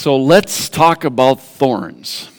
So 0.00 0.16
let's 0.16 0.70
talk 0.70 1.04
about 1.04 1.42
thorns. 1.42 2.30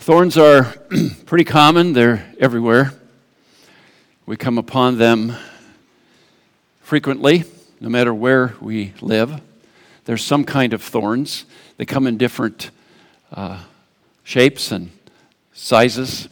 Thorns 0.00 0.36
are 0.36 0.64
pretty 1.26 1.44
common, 1.44 1.92
they're 1.92 2.34
everywhere. 2.40 2.92
We 4.26 4.36
come 4.36 4.58
upon 4.58 4.98
them 4.98 5.36
frequently, 6.80 7.44
no 7.80 7.88
matter 7.88 8.12
where 8.12 8.56
we 8.60 8.92
live. 9.00 9.40
There's 10.04 10.24
some 10.24 10.42
kind 10.42 10.72
of 10.72 10.82
thorns. 10.82 11.44
They 11.76 11.84
come 11.84 12.08
in 12.08 12.18
different 12.18 12.72
uh, 13.32 13.62
shapes 14.24 14.72
and 14.72 14.90
sizes. 15.52 16.28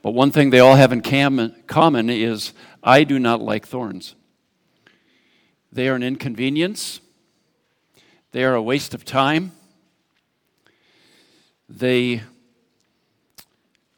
But 0.00 0.12
one 0.12 0.30
thing 0.30 0.48
they 0.48 0.60
all 0.60 0.76
have 0.76 0.90
in 0.90 1.02
common 1.02 2.08
is 2.08 2.54
I 2.82 3.04
do 3.04 3.18
not 3.18 3.42
like 3.42 3.66
thorns. 3.66 4.14
They 5.74 5.88
are 5.88 5.96
an 5.96 6.04
inconvenience, 6.04 7.00
they 8.30 8.44
are 8.44 8.54
a 8.54 8.62
waste 8.62 8.94
of 8.94 9.04
time, 9.04 9.50
they 11.68 12.22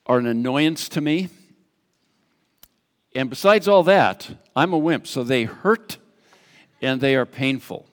are 0.06 0.16
an 0.16 0.26
annoyance 0.26 0.88
to 0.88 1.02
me. 1.02 1.28
And 3.14 3.28
besides 3.28 3.68
all 3.68 3.82
that, 3.82 4.26
I'm 4.56 4.72
a 4.72 4.78
wimp, 4.78 5.06
so 5.06 5.22
they 5.22 5.44
hurt 5.44 5.98
and 6.80 6.98
they 7.02 7.14
are 7.14 7.26
painful. 7.26 7.84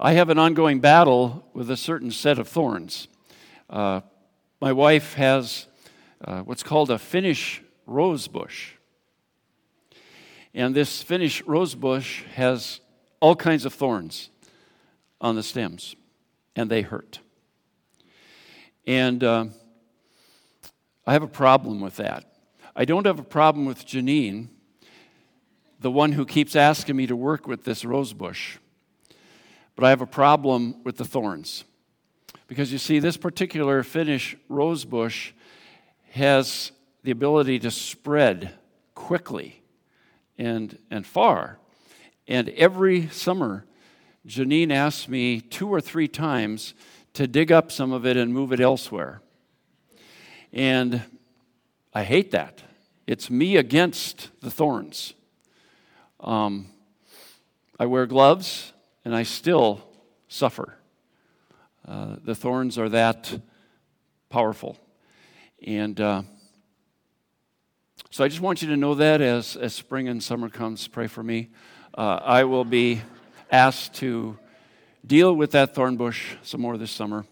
I 0.00 0.14
have 0.14 0.28
an 0.28 0.38
ongoing 0.40 0.80
battle 0.80 1.48
with 1.54 1.70
a 1.70 1.76
certain 1.76 2.10
set 2.10 2.40
of 2.40 2.48
thorns. 2.48 3.06
Uh, 3.70 4.00
my 4.60 4.72
wife 4.72 5.14
has 5.14 5.68
uh, 6.24 6.40
what's 6.40 6.64
called 6.64 6.90
a 6.90 6.98
Finnish 6.98 7.62
rose 7.86 8.26
bush. 8.26 8.72
And 10.54 10.74
this 10.74 11.02
Finnish 11.02 11.42
rose 11.46 11.74
bush 11.74 12.24
has 12.34 12.80
all 13.20 13.34
kinds 13.34 13.64
of 13.64 13.72
thorns 13.72 14.30
on 15.20 15.34
the 15.34 15.42
stems, 15.42 15.96
and 16.54 16.70
they 16.70 16.82
hurt. 16.82 17.20
And 18.86 19.24
uh, 19.24 19.46
I 21.06 21.12
have 21.12 21.22
a 21.22 21.28
problem 21.28 21.80
with 21.80 21.96
that. 21.96 22.24
I 22.76 22.84
don't 22.84 23.06
have 23.06 23.18
a 23.18 23.24
problem 23.24 23.64
with 23.64 23.86
Janine, 23.86 24.48
the 25.80 25.90
one 25.90 26.12
who 26.12 26.26
keeps 26.26 26.54
asking 26.54 26.96
me 26.96 27.06
to 27.06 27.16
work 27.16 27.46
with 27.46 27.64
this 27.64 27.84
rose 27.84 28.12
bush. 28.12 28.58
But 29.74 29.84
I 29.84 29.90
have 29.90 30.02
a 30.02 30.06
problem 30.06 30.82
with 30.84 30.96
the 30.96 31.04
thorns. 31.04 31.64
Because 32.46 32.72
you 32.72 32.78
see, 32.78 32.98
this 32.98 33.16
particular 33.16 33.82
Finnish 33.82 34.36
rose 34.48 34.84
bush 34.84 35.32
has 36.10 36.72
the 37.04 37.10
ability 37.10 37.58
to 37.60 37.70
spread 37.70 38.52
quickly 38.94 39.61
and, 40.38 40.78
and 40.90 41.06
far. 41.06 41.58
And 42.28 42.48
every 42.50 43.08
summer, 43.08 43.64
Janine 44.26 44.72
asks 44.72 45.08
me 45.08 45.40
two 45.40 45.68
or 45.68 45.80
three 45.80 46.08
times 46.08 46.74
to 47.14 47.26
dig 47.26 47.52
up 47.52 47.70
some 47.72 47.92
of 47.92 48.06
it 48.06 48.16
and 48.16 48.32
move 48.32 48.52
it 48.52 48.60
elsewhere. 48.60 49.20
And 50.52 51.02
I 51.92 52.04
hate 52.04 52.30
that. 52.30 52.62
It's 53.06 53.30
me 53.30 53.56
against 53.56 54.30
the 54.40 54.50
thorns. 54.50 55.14
Um, 56.20 56.68
I 57.78 57.86
wear 57.86 58.06
gloves 58.06 58.72
and 59.04 59.14
I 59.14 59.24
still 59.24 59.82
suffer. 60.28 60.76
Uh, 61.86 62.16
the 62.22 62.34
thorns 62.34 62.78
are 62.78 62.88
that 62.88 63.40
powerful. 64.30 64.78
And 65.66 66.00
uh, 66.00 66.22
so 68.12 68.22
I 68.22 68.28
just 68.28 68.42
want 68.42 68.60
you 68.60 68.68
to 68.68 68.76
know 68.76 68.94
that 68.96 69.22
as, 69.22 69.56
as 69.56 69.72
spring 69.72 70.06
and 70.06 70.22
summer 70.22 70.50
comes, 70.50 70.86
pray 70.86 71.06
for 71.06 71.22
me. 71.22 71.48
Uh, 71.96 72.20
I 72.22 72.44
will 72.44 72.66
be 72.66 73.00
asked 73.50 73.94
to 73.94 74.38
deal 75.06 75.34
with 75.34 75.52
that 75.52 75.74
thorn 75.74 75.96
bush 75.96 76.34
some 76.42 76.60
more 76.60 76.76
this 76.76 76.90
summer 76.90 77.24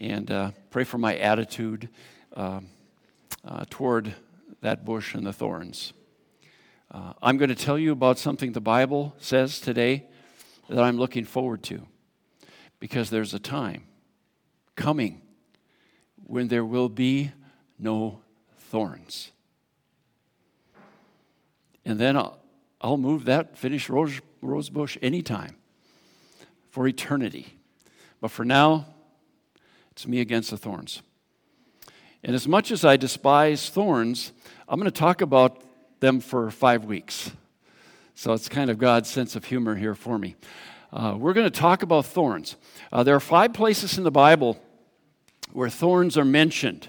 and 0.00 0.30
uh, 0.30 0.52
pray 0.70 0.84
for 0.84 0.96
my 0.96 1.16
attitude 1.16 1.88
um, 2.36 2.68
uh, 3.44 3.64
toward 3.68 4.14
that 4.60 4.84
bush 4.84 5.16
and 5.16 5.26
the 5.26 5.32
thorns. 5.32 5.92
Uh, 6.92 7.14
I'm 7.20 7.36
going 7.36 7.48
to 7.48 7.56
tell 7.56 7.76
you 7.76 7.90
about 7.90 8.16
something 8.16 8.52
the 8.52 8.60
Bible 8.60 9.16
says 9.18 9.58
today 9.58 10.06
that 10.68 10.84
I'm 10.84 10.98
looking 10.98 11.24
forward 11.24 11.64
to 11.64 11.84
because 12.78 13.10
there's 13.10 13.34
a 13.34 13.40
time 13.40 13.82
coming 14.76 15.20
when 16.22 16.46
there 16.46 16.64
will 16.64 16.88
be 16.88 17.32
no 17.76 18.20
thorns. 18.70 19.32
And 21.84 21.98
then 21.98 22.16
I'll, 22.16 22.38
I'll 22.80 22.96
move 22.96 23.24
that 23.26 23.56
Finnish 23.56 23.88
rose, 23.88 24.20
rose 24.40 24.70
bush 24.70 24.96
anytime 25.02 25.56
for 26.70 26.86
eternity. 26.86 27.58
But 28.20 28.30
for 28.30 28.44
now, 28.44 28.86
it's 29.90 30.06
me 30.06 30.20
against 30.20 30.50
the 30.50 30.56
thorns. 30.56 31.02
And 32.24 32.34
as 32.36 32.46
much 32.46 32.70
as 32.70 32.84
I 32.84 32.96
despise 32.96 33.68
thorns, 33.68 34.32
I'm 34.68 34.78
going 34.78 34.90
to 34.90 34.98
talk 34.98 35.20
about 35.20 35.62
them 36.00 36.20
for 36.20 36.50
five 36.50 36.84
weeks. 36.84 37.30
So 38.14 38.32
it's 38.32 38.48
kind 38.48 38.70
of 38.70 38.78
God's 38.78 39.08
sense 39.08 39.36
of 39.36 39.44
humor 39.44 39.74
here 39.74 39.94
for 39.94 40.18
me. 40.18 40.36
Uh, 40.92 41.16
we're 41.18 41.32
going 41.32 41.50
to 41.50 41.60
talk 41.60 41.82
about 41.82 42.06
thorns. 42.06 42.56
Uh, 42.92 43.02
there 43.02 43.16
are 43.16 43.20
five 43.20 43.54
places 43.54 43.98
in 43.98 44.04
the 44.04 44.10
Bible 44.10 44.60
where 45.52 45.68
thorns 45.68 46.16
are 46.16 46.24
mentioned. 46.24 46.88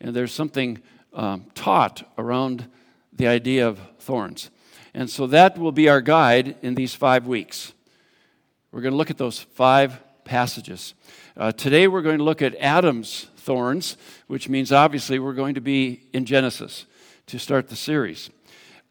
And 0.00 0.14
there's 0.14 0.32
something 0.32 0.80
um, 1.12 1.46
taught 1.54 2.02
around 2.18 2.68
the 3.16 3.26
idea 3.26 3.66
of 3.66 3.80
thorns. 3.98 4.50
And 4.94 5.10
so 5.10 5.26
that 5.26 5.58
will 5.58 5.72
be 5.72 5.88
our 5.88 6.00
guide 6.00 6.56
in 6.62 6.74
these 6.74 6.94
five 6.94 7.26
weeks. 7.26 7.72
We're 8.72 8.82
going 8.82 8.92
to 8.92 8.98
look 8.98 9.10
at 9.10 9.18
those 9.18 9.40
five 9.40 10.00
passages. 10.24 10.94
Uh, 11.36 11.52
today 11.52 11.88
we're 11.88 12.02
going 12.02 12.18
to 12.18 12.24
look 12.24 12.42
at 12.42 12.54
Adam's 12.56 13.26
thorns, 13.36 13.96
which 14.26 14.48
means 14.48 14.72
obviously 14.72 15.18
we're 15.18 15.32
going 15.34 15.54
to 15.54 15.60
be 15.60 16.02
in 16.12 16.24
Genesis 16.24 16.86
to 17.26 17.38
start 17.38 17.68
the 17.68 17.76
series. 17.76 18.30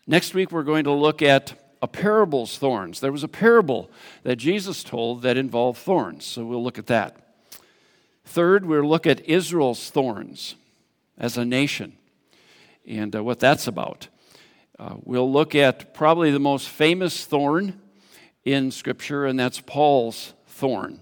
Next 0.08 0.34
week, 0.34 0.52
we're 0.52 0.64
going 0.64 0.84
to 0.84 0.92
look 0.92 1.22
at 1.22 1.54
a 1.82 1.88
parable's 1.88 2.58
thorns. 2.58 3.00
There 3.00 3.12
was 3.12 3.24
a 3.24 3.28
parable 3.28 3.90
that 4.24 4.36
Jesus 4.36 4.84
told 4.84 5.24
that 5.24 5.38
involved 5.38 5.80
thorns, 5.80 6.26
so 6.26 6.46
we'll 6.46 6.64
look 6.64 6.78
at 6.78 6.88
that. 6.88 7.18
Third, 8.24 8.66
we'll 8.66 8.88
look 8.88 9.08
at 9.08 9.28
Israel's 9.28 9.90
thorns 9.90 10.56
as 11.18 11.38
a 11.38 11.46
nation 11.46 11.94
and 12.88 13.16
uh, 13.16 13.24
what 13.24 13.40
that's 13.40 13.68
about. 13.68 14.08
Uh, 14.78 14.96
we'll 15.04 15.32
look 15.32 15.56
at 15.56 15.94
probably 15.94 16.32
the 16.32 16.40
most 16.40 16.68
famous 16.68 17.26
thorn 17.26 17.80
in 18.44 18.72
Scripture, 18.72 19.26
and 19.26 19.40
that's 19.40 19.62
Paul's 19.62 20.34
thorn. 20.48 21.00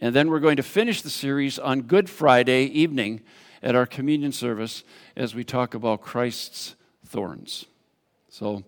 And 0.00 0.14
then 0.16 0.30
we're 0.30 0.40
going 0.40 0.56
to 0.56 0.62
finish 0.62 1.02
the 1.02 1.10
series 1.10 1.58
on 1.58 1.82
Good 1.82 2.08
Friday 2.08 2.64
evening 2.64 3.20
at 3.62 3.74
our 3.74 3.84
communion 3.84 4.32
service 4.32 4.84
as 5.16 5.34
we 5.34 5.44
talk 5.44 5.74
about 5.74 6.00
Christ's 6.00 6.74
thorns. 7.04 7.66
So, 8.30 8.64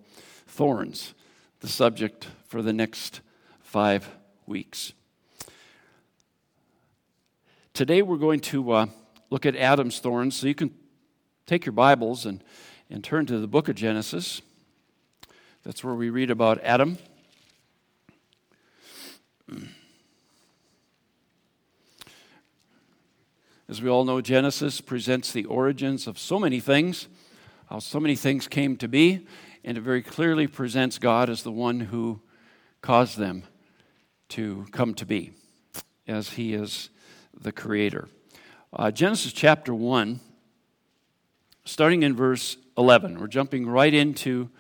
thorns, 0.47 1.14
the 1.60 1.69
subject 1.69 2.28
for 2.47 2.60
the 2.60 2.75
next 2.75 3.22
five 3.62 4.06
weeks. 4.47 4.93
Today, 7.72 8.03
we're 8.03 8.19
going 8.19 8.41
to 8.41 8.70
uh, 8.70 8.87
look 9.31 9.47
at 9.47 9.56
Adam's 9.56 9.98
thorns. 9.98 10.37
So, 10.37 10.47
you 10.47 10.54
can 10.54 10.75
take 11.47 11.64
your 11.64 11.72
Bibles 11.72 12.26
and, 12.26 12.44
and 12.90 13.02
turn 13.02 13.26
to 13.26 13.38
the 13.38 13.46
book 13.46 13.68
of 13.68 13.74
Genesis. 13.74 14.42
That's 15.64 15.82
where 15.82 15.94
we 15.94 16.10
read 16.10 16.30
about 16.30 16.60
Adam. 16.62 16.98
As 23.68 23.80
we 23.80 23.88
all 23.88 24.04
know, 24.04 24.20
Genesis 24.20 24.80
presents 24.80 25.32
the 25.32 25.46
origins 25.46 26.06
of 26.06 26.18
so 26.18 26.38
many 26.38 26.60
things, 26.60 27.08
how 27.70 27.78
so 27.78 27.98
many 27.98 28.14
things 28.14 28.46
came 28.46 28.76
to 28.76 28.88
be, 28.88 29.26
and 29.64 29.78
it 29.78 29.80
very 29.80 30.02
clearly 30.02 30.46
presents 30.46 30.98
God 30.98 31.30
as 31.30 31.42
the 31.42 31.50
one 31.50 31.80
who 31.80 32.20
caused 32.82 33.16
them 33.16 33.44
to 34.28 34.66
come 34.70 34.92
to 34.94 35.06
be, 35.06 35.32
as 36.06 36.30
He 36.30 36.52
is 36.52 36.90
the 37.38 37.52
Creator. 37.52 38.08
Uh, 38.72 38.90
Genesis 38.90 39.32
chapter 39.32 39.75
1, 39.75 40.20
starting 41.64 42.02
in 42.02 42.14
verse 42.14 42.58
11, 42.76 43.21
we're 43.21 43.26
jumping 43.26 43.67
right 43.69 43.93
into 43.93 44.50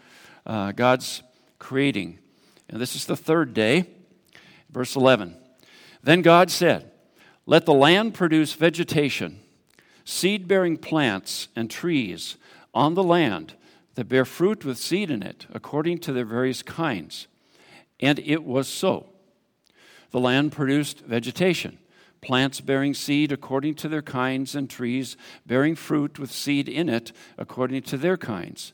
uh, 0.46 0.72
God's 0.72 1.22
creating. 1.58 2.18
And 2.68 2.80
this 2.80 2.94
is 2.94 3.06
the 3.06 3.16
third 3.16 3.54
day, 3.54 3.86
verse 4.70 4.96
11. 4.96 5.36
Then 6.02 6.22
God 6.22 6.50
said, 6.50 6.90
Let 7.46 7.66
the 7.66 7.74
land 7.74 8.14
produce 8.14 8.52
vegetation, 8.54 9.40
seed 10.04 10.46
bearing 10.46 10.76
plants, 10.76 11.48
and 11.56 11.70
trees 11.70 12.36
on 12.72 12.94
the 12.94 13.02
land 13.02 13.54
that 13.94 14.08
bear 14.08 14.24
fruit 14.24 14.64
with 14.64 14.78
seed 14.78 15.10
in 15.10 15.22
it, 15.22 15.46
according 15.52 15.98
to 15.98 16.12
their 16.12 16.24
various 16.24 16.62
kinds. 16.62 17.26
And 18.00 18.18
it 18.18 18.44
was 18.44 18.68
so. 18.68 19.08
The 20.10 20.20
land 20.20 20.52
produced 20.52 21.00
vegetation, 21.00 21.78
plants 22.24 22.60
bearing 22.60 22.94
seed 22.94 23.30
according 23.30 23.74
to 23.76 23.88
their 23.88 24.02
kinds, 24.02 24.54
and 24.54 24.68
trees 24.68 25.16
bearing 25.46 25.74
fruit 25.76 26.18
with 26.18 26.32
seed 26.32 26.68
in 26.68 26.88
it, 26.88 27.12
according 27.38 27.82
to 27.82 27.96
their 27.96 28.16
kinds. 28.16 28.72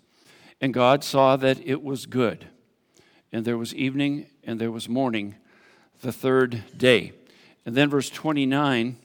And 0.61 0.73
God 0.73 1.03
saw 1.03 1.37
that 1.37 1.61
it 1.67 1.83
was 1.83 2.07
good. 2.07 2.47
and 3.33 3.45
there 3.45 3.59
was 3.59 3.75
evening, 3.75 4.27
and 4.43 4.61
there 4.61 4.73
was 4.73 4.89
morning, 4.89 5.37
the 6.01 6.13
third 6.13 6.65
day. 6.77 7.13
And 7.65 7.77
then 7.77 7.89
verse 7.89 8.11
29 8.11 8.97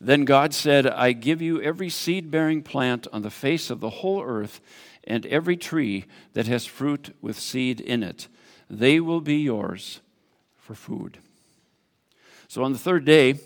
Then 0.00 0.24
God 0.24 0.54
said, 0.54 0.86
I 0.86 1.12
give 1.12 1.42
you 1.42 1.60
every 1.60 1.90
seed 1.90 2.30
bearing 2.30 2.62
plant 2.62 3.06
on 3.12 3.20
the 3.20 3.30
face 3.30 3.68
of 3.68 3.80
the 3.80 3.90
whole 3.90 4.22
earth, 4.22 4.60
and 5.04 5.26
every 5.26 5.58
tree 5.58 6.06
that 6.32 6.46
has 6.46 6.64
fruit 6.64 7.14
with 7.20 7.38
seed 7.38 7.80
in 7.80 8.02
it. 8.02 8.28
They 8.70 8.98
will 8.98 9.20
be 9.20 9.36
yours 9.36 10.00
for 10.56 10.74
food. 10.74 11.18
So 12.50 12.64
on 12.64 12.72
the 12.72 12.80
third 12.80 13.04
day, 13.04 13.38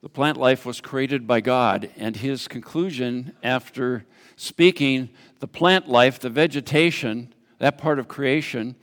the 0.00 0.08
plant 0.08 0.38
life 0.38 0.64
was 0.64 0.80
created 0.80 1.26
by 1.26 1.42
God, 1.42 1.90
and 1.98 2.16
his 2.16 2.48
conclusion 2.48 3.36
after 3.42 4.06
speaking 4.34 5.10
the 5.40 5.46
plant 5.46 5.88
life, 5.88 6.18
the 6.18 6.30
vegetation, 6.30 7.34
that 7.58 7.76
part 7.76 7.98
of 7.98 8.08
creation, 8.08 8.76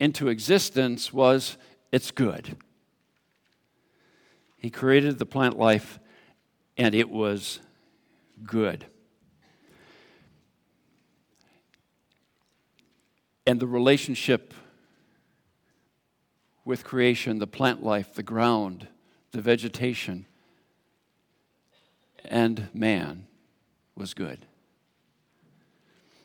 into 0.00 0.26
existence 0.26 1.12
was 1.12 1.56
it's 1.92 2.10
good. 2.10 2.56
He 4.56 4.68
created 4.68 5.20
the 5.20 5.26
plant 5.26 5.56
life, 5.56 6.00
and 6.76 6.92
it 6.92 7.08
was 7.08 7.60
good. 8.42 8.84
And 13.46 13.60
the 13.60 13.68
relationship 13.68 14.52
with 16.66 16.84
creation, 16.84 17.38
the 17.38 17.46
plant 17.46 17.82
life, 17.82 18.12
the 18.12 18.22
ground, 18.24 18.88
the 19.30 19.40
vegetation, 19.40 20.26
and 22.24 22.68
man 22.74 23.26
was 23.94 24.12
good. 24.12 24.44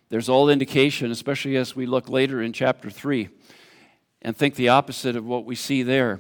There's 0.10 0.28
all 0.28 0.50
indication, 0.50 1.12
especially 1.12 1.56
as 1.56 1.76
we 1.76 1.86
look 1.86 2.10
later 2.10 2.42
in 2.42 2.52
chapter 2.54 2.90
3 2.90 3.30
and 4.24 4.36
think 4.36 4.56
the 4.56 4.70
opposite 4.70 5.16
of 5.16 5.26
what 5.26 5.46
we 5.46 5.56
see 5.56 5.84
there, 5.84 6.20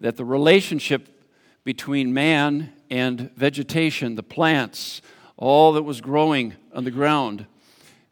that 0.00 0.16
the 0.16 0.24
relationship 0.24 1.26
between 1.64 2.14
man 2.14 2.72
and 2.88 3.32
vegetation, 3.34 4.14
the 4.14 4.22
plants, 4.22 5.02
all 5.36 5.72
that 5.72 5.82
was 5.82 6.00
growing 6.00 6.54
on 6.72 6.84
the 6.84 6.90
ground, 6.92 7.46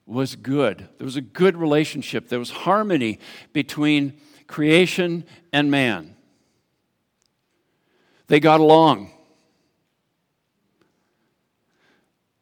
was 0.04 0.34
good. 0.34 0.88
There 0.98 1.04
was 1.04 1.16
a 1.16 1.20
good 1.20 1.56
relationship. 1.56 2.28
There 2.28 2.40
was 2.40 2.50
harmony 2.50 3.20
between 3.52 4.14
creation 4.46 5.24
and 5.52 5.70
man. 5.70 6.16
They 8.26 8.40
got 8.40 8.60
along. 8.60 9.10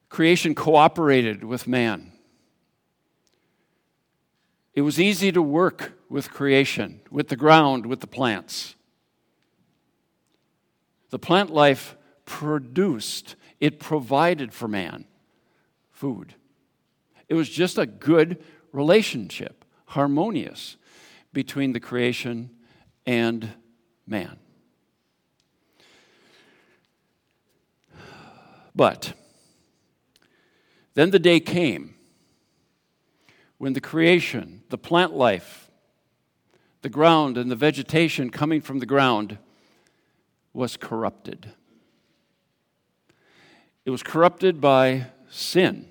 Creation 0.08 0.54
cooperated 0.54 1.42
with 1.42 1.66
man. 1.66 2.12
It 4.74 4.82
was 4.82 5.00
easy 5.00 5.32
to 5.32 5.42
work 5.42 5.92
with 6.08 6.30
creation, 6.30 7.00
with 7.10 7.28
the 7.28 7.36
ground, 7.36 7.86
with 7.86 8.00
the 8.00 8.06
plants. 8.06 8.74
The 11.10 11.18
plant 11.18 11.50
life 11.50 11.96
produced, 12.24 13.36
it 13.60 13.78
provided 13.78 14.52
for 14.52 14.68
man 14.68 15.04
food. 15.90 16.34
It 17.28 17.34
was 17.34 17.48
just 17.48 17.78
a 17.78 17.86
good 17.86 18.42
relationship, 18.72 19.64
harmonious 19.86 20.76
between 21.32 21.72
the 21.72 21.80
creation 21.80 22.50
and 23.06 23.50
man. 24.06 24.38
But 28.74 29.14
then 30.94 31.10
the 31.10 31.18
day 31.18 31.40
came 31.40 31.94
when 33.58 33.72
the 33.74 33.80
creation, 33.80 34.62
the 34.70 34.78
plant 34.78 35.14
life, 35.14 35.70
the 36.82 36.88
ground, 36.88 37.38
and 37.38 37.50
the 37.50 37.56
vegetation 37.56 38.30
coming 38.30 38.60
from 38.60 38.78
the 38.78 38.86
ground 38.86 39.38
was 40.52 40.76
corrupted. 40.76 41.52
It 43.84 43.90
was 43.90 44.02
corrupted 44.02 44.60
by 44.60 45.06
sin. 45.28 45.88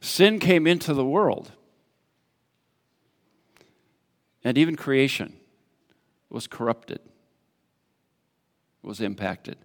Sin 0.00 0.38
came 0.38 0.66
into 0.66 0.94
the 0.94 1.04
world. 1.04 1.52
And 4.42 4.56
even 4.56 4.76
creation 4.76 5.36
was 6.30 6.46
corrupted, 6.46 7.00
was 8.82 9.00
impacted. 9.00 9.58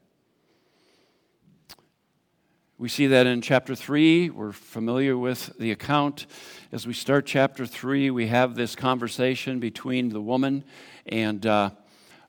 We 2.77 2.89
see 2.89 3.07
that 3.07 3.25
in 3.25 3.42
chapter 3.42 3.74
3. 3.74 4.31
We're 4.31 4.51
familiar 4.51 5.18
with 5.18 5.57
the 5.57 5.72
account. 5.72 6.25
As 6.74 6.86
we 6.86 6.92
start 6.92 7.25
chapter 7.25 7.66
3, 7.66 8.12
we 8.12 8.27
have 8.27 8.56
this 8.56 8.75
conversation 8.75 9.62
between 9.62 10.10
the 10.10 10.19
woman 10.19 10.66
and 11.06 11.45
uh, 11.45 11.69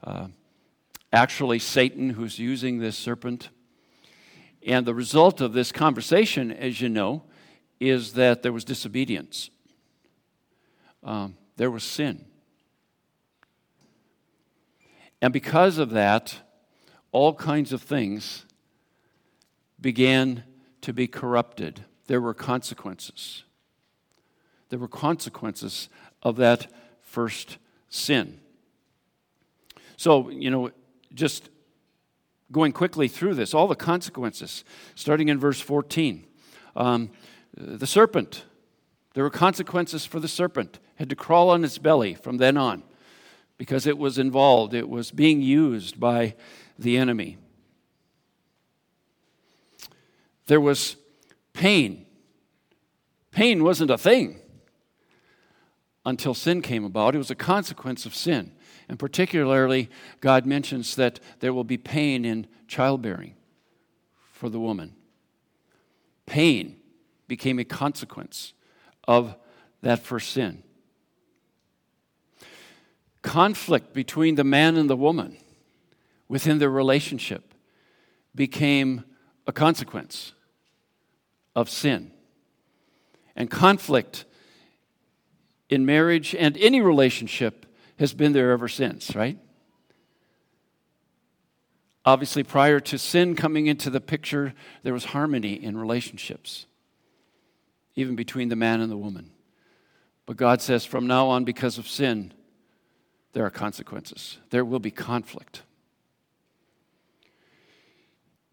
uh, 0.04 0.28
actually 1.12 1.58
Satan, 1.58 2.10
who's 2.10 2.38
using 2.38 2.78
this 2.78 2.96
serpent. 2.96 3.48
And 4.64 4.86
the 4.86 4.94
result 4.94 5.40
of 5.40 5.52
this 5.52 5.72
conversation, 5.72 6.52
as 6.52 6.80
you 6.80 6.88
know, 6.88 7.24
is 7.80 8.12
that 8.12 8.42
there 8.42 8.52
was 8.52 8.64
disobedience, 8.64 9.50
um, 11.02 11.36
there 11.56 11.72
was 11.72 11.82
sin. 11.82 12.24
And 15.26 15.32
because 15.32 15.78
of 15.78 15.90
that, 15.90 16.36
all 17.10 17.34
kinds 17.34 17.72
of 17.72 17.82
things 17.82 18.46
began 19.80 20.44
to 20.82 20.92
be 20.92 21.08
corrupted. 21.08 21.84
There 22.06 22.20
were 22.20 22.32
consequences. 22.32 23.42
There 24.68 24.78
were 24.78 24.86
consequences 24.86 25.88
of 26.22 26.36
that 26.36 26.68
first 27.00 27.58
sin. 27.88 28.38
So, 29.96 30.30
you 30.30 30.48
know, 30.48 30.70
just 31.12 31.50
going 32.52 32.70
quickly 32.70 33.08
through 33.08 33.34
this, 33.34 33.52
all 33.52 33.66
the 33.66 33.74
consequences, 33.74 34.62
starting 34.94 35.28
in 35.28 35.40
verse 35.40 35.60
14. 35.60 36.24
Um, 36.76 37.10
the 37.56 37.88
serpent, 37.88 38.44
there 39.14 39.24
were 39.24 39.30
consequences 39.30 40.06
for 40.06 40.20
the 40.20 40.28
serpent, 40.28 40.78
had 40.94 41.10
to 41.10 41.16
crawl 41.16 41.50
on 41.50 41.64
its 41.64 41.78
belly 41.78 42.14
from 42.14 42.36
then 42.36 42.56
on 42.56 42.84
because 43.58 43.86
it 43.86 43.98
was 43.98 44.18
involved, 44.18 44.74
it 44.74 44.88
was 44.88 45.10
being 45.10 45.40
used 45.40 45.98
by 45.98 46.34
the 46.78 46.96
enemy. 46.96 47.38
There 50.46 50.60
was 50.60 50.96
pain. 51.52 52.06
Pain 53.30 53.64
wasn't 53.64 53.90
a 53.90 53.98
thing 53.98 54.40
until 56.04 56.34
sin 56.34 56.62
came 56.62 56.84
about. 56.84 57.14
It 57.14 57.18
was 57.18 57.30
a 57.30 57.36
consequence 57.36 58.06
of 58.06 58.14
sin. 58.14 58.52
And 58.88 58.98
particularly, 58.98 59.90
God 60.20 60.46
mentions 60.46 60.94
that 60.96 61.18
there 61.40 61.52
will 61.52 61.64
be 61.64 61.78
pain 61.78 62.24
in 62.24 62.46
childbearing 62.68 63.34
for 64.32 64.48
the 64.48 64.60
woman. 64.60 64.94
Pain 66.26 66.76
became 67.26 67.58
a 67.58 67.64
consequence 67.64 68.52
of 69.08 69.34
that 69.82 70.00
first 70.00 70.30
sin 70.30 70.62
conflict 73.26 73.92
between 73.92 74.36
the 74.36 74.44
man 74.44 74.76
and 74.76 74.88
the 74.88 74.96
woman 74.96 75.36
within 76.28 76.60
their 76.60 76.70
relationship 76.70 77.52
became 78.34 79.04
a 79.48 79.52
consequence 79.52 80.32
of 81.56 81.68
sin. 81.68 82.12
And 83.34 83.50
conflict 83.50 84.24
in 85.68 85.84
marriage 85.84 86.36
and 86.36 86.56
any 86.58 86.80
relationship 86.80 87.66
has 87.98 88.14
been 88.14 88.32
there 88.32 88.52
ever 88.52 88.68
since, 88.68 89.14
right? 89.16 89.38
Obviously, 92.04 92.44
prior 92.44 92.78
to 92.78 92.96
sin 92.96 93.34
coming 93.34 93.66
into 93.66 93.90
the 93.90 94.00
picture, 94.00 94.54
there 94.84 94.92
was 94.92 95.06
harmony 95.06 95.54
in 95.54 95.76
relationships, 95.76 96.66
even 97.96 98.14
between 98.14 98.50
the 98.50 98.56
man 98.56 98.80
and 98.80 98.92
the 98.92 98.96
woman. 98.96 99.32
But 100.26 100.36
God 100.36 100.62
says 100.62 100.84
from 100.84 101.08
now 101.08 101.26
on, 101.26 101.42
because 101.42 101.76
of 101.78 101.88
sin, 101.88 102.32
there 103.36 103.44
are 103.44 103.50
consequences. 103.50 104.38
There 104.48 104.64
will 104.64 104.78
be 104.78 104.90
conflict. 104.90 105.60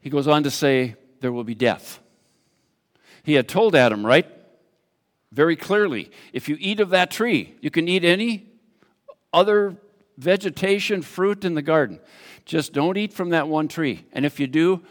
He 0.02 0.10
goes 0.10 0.28
on 0.28 0.44
to 0.44 0.52
say, 0.52 0.98
there 1.22 1.32
will 1.32 1.46
be 1.46 1.56
death. 1.56 2.02
He 3.24 3.36
had 3.36 3.48
told 3.48 3.75
Adam, 3.75 4.06
right? 4.06 4.28
Very 5.32 5.56
clearly, 5.56 6.12
if 6.34 6.50
you 6.50 6.58
eat 6.60 6.82
of 6.82 6.90
that 6.90 7.12
tree, 7.12 7.56
you 7.62 7.72
can 7.72 7.88
eat 7.88 8.04
any 8.04 8.46
other 9.32 9.78
vegetation, 10.18 11.02
fruit 11.02 11.46
in 11.46 11.54
the 11.54 11.62
garden. 11.62 12.02
Just 12.44 12.74
don't 12.74 12.98
eat 12.98 13.13
from 13.13 13.30
that 13.30 13.48
one 13.48 13.70
tree. 13.70 14.04
And 14.12 14.25
if 14.25 14.38
you 14.38 14.48
do, 14.48 14.84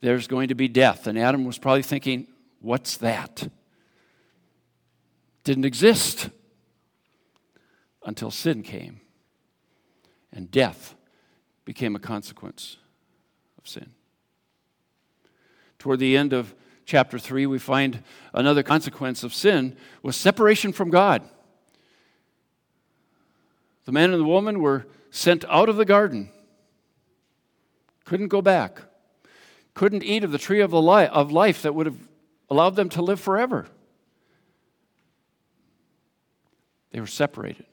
there's 0.00 0.26
going 0.26 0.48
to 0.48 0.56
be 0.56 0.66
death. 0.66 1.06
And 1.06 1.16
Adam 1.16 1.44
was 1.44 1.56
probably 1.56 1.84
thinking, 1.84 2.26
what's 2.60 2.96
that? 2.96 3.48
Didn't 5.44 5.66
exist 5.66 6.30
until 8.04 8.32
sin 8.32 8.64
came 8.64 9.02
and 10.32 10.50
death 10.50 10.94
became 11.64 11.94
a 11.94 12.00
consequence 12.00 12.76
of 13.58 13.68
sin. 13.68 13.90
Toward 15.78 15.98
the 15.98 16.16
end 16.16 16.32
of 16.32 16.54
chapter 16.84 17.18
3, 17.18 17.46
we 17.46 17.58
find 17.58 18.02
another 18.34 18.62
consequence 18.62 19.22
of 19.22 19.34
sin 19.34 19.76
was 20.02 20.16
separation 20.16 20.72
from 20.72 20.90
God. 20.90 21.22
The 23.84 23.92
man 23.92 24.12
and 24.12 24.20
the 24.20 24.26
woman 24.26 24.60
were 24.60 24.86
sent 25.10 25.44
out 25.48 25.68
of 25.68 25.76
the 25.76 25.84
garden, 25.84 26.30
couldn't 28.04 28.28
go 28.28 28.42
back, 28.42 28.82
couldn't 29.74 30.04
eat 30.04 30.24
of 30.24 30.32
the 30.32 30.38
tree 30.38 30.60
of, 30.60 30.70
the 30.70 30.82
li- 30.82 31.06
of 31.06 31.32
life 31.32 31.62
that 31.62 31.74
would 31.74 31.86
have 31.86 32.08
allowed 32.48 32.76
them 32.76 32.88
to 32.90 33.02
live 33.02 33.20
forever. 33.20 33.66
They 36.90 37.00
were 37.00 37.06
separated 37.06 37.66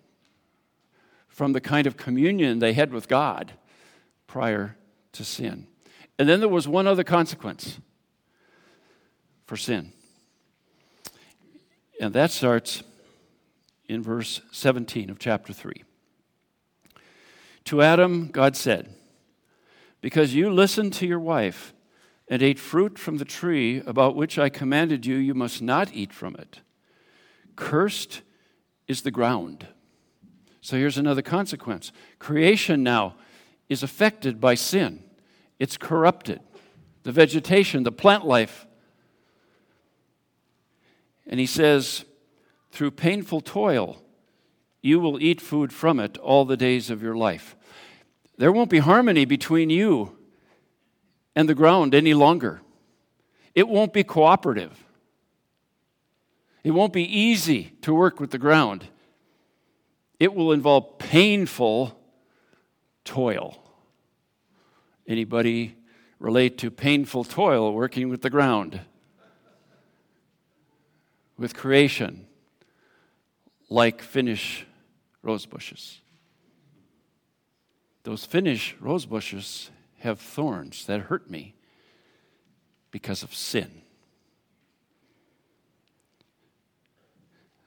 from 1.38 1.54
the 1.54 1.62
kind 1.62 1.86
of 1.86 1.98
communion 1.98 2.58
they 2.58 2.74
had 2.74 2.92
with 2.92 3.08
God 3.08 3.52
prior 4.26 4.76
to 5.12 5.24
sin. 5.24 5.68
And 6.18 6.28
then 6.28 6.40
there 6.40 6.50
was 6.50 6.68
one 6.68 6.88
other 6.88 7.04
consequence 7.04 7.78
for 9.46 9.56
sin. 9.56 9.94
And 12.02 12.12
that 12.16 12.32
starts 12.32 12.82
in 13.88 14.02
verse 14.02 14.42
17 14.52 15.12
of 15.12 15.20
chapter 15.20 15.54
3. 15.54 15.84
To 17.66 17.84
Adam, 17.84 18.30
God 18.30 18.56
said, 18.56 18.90
Because 20.02 20.34
you 20.34 20.50
listened 20.50 20.94
to 20.94 21.06
your 21.06 21.20
wife 21.20 21.72
and 22.28 22.42
ate 22.42 22.58
fruit 22.58 22.98
from 22.98 23.18
the 23.18 23.26
tree 23.26 23.84
about 23.86 24.16
which 24.16 24.40
I 24.40 24.50
commanded 24.50 25.06
you, 25.06 25.18
you 25.18 25.36
must 25.36 25.62
not 25.62 25.94
eat 25.94 26.14
from 26.14 26.36
it. 26.36 26.62
Cursed 27.56 28.24
is 28.88 29.04
the 29.04 29.12
ground. 29.12 29.68
So 30.68 30.76
here's 30.76 30.98
another 30.98 31.22
consequence 31.22 31.94
creation 32.20 32.84
now 32.84 33.16
is 33.70 33.84
affected 33.84 34.42
by 34.42 34.56
sin, 34.56 35.02
it's 35.60 35.78
corrupted. 35.78 36.42
The 37.04 37.14
vegetation, 37.14 37.84
the 37.84 37.92
plant 37.94 38.26
life. 38.26 38.68
And 41.26 41.40
he 41.40 41.46
says, 41.46 42.04
through 42.70 42.92
painful 42.92 43.40
toil, 43.40 44.04
you 44.82 45.00
will 45.00 45.22
eat 45.22 45.40
food 45.40 45.72
from 45.72 46.02
it 46.02 46.18
all 46.18 46.44
the 46.44 46.58
days 46.58 46.90
of 46.90 47.02
your 47.02 47.16
life. 47.16 47.56
There 48.38 48.52
won't 48.52 48.70
be 48.70 48.80
harmony 48.80 49.24
between 49.24 49.70
you 49.70 50.18
and 51.34 51.48
the 51.48 51.56
ground 51.56 51.96
any 51.96 52.14
longer. 52.14 52.60
It 53.56 53.70
won't 53.70 53.94
be 53.94 54.04
cooperative. 54.04 54.84
It 56.66 56.72
won't 56.72 56.92
be 56.92 57.06
easy 57.06 57.72
to 57.84 57.94
work 57.94 58.20
with 58.20 58.32
the 58.32 58.38
ground. 58.38 58.90
It 60.20 60.34
will 60.34 60.52
involve 60.52 60.98
painful 60.98 62.00
toil. 63.04 63.58
Anybody 65.08 65.76
relate 66.20 66.58
to 66.60 66.72
painful 66.72 67.24
toil 67.24 67.74
working 67.74 68.10
with 68.10 68.22
the 68.22 68.30
ground? 68.30 68.82
With 71.38 71.56
creation, 71.56 72.26
like 73.70 74.02
Finnish 74.02 74.66
rose 75.22 75.46
bushes. 75.46 76.02
Those 78.04 78.26
Finnish 78.26 78.76
rose 78.80 79.06
bushes 79.06 79.70
have 80.00 80.20
thorns 80.20 80.86
that 80.86 81.02
hurt 81.02 81.30
me 81.30 81.54
because 82.90 83.22
of 83.22 83.36
sin. 83.36 83.82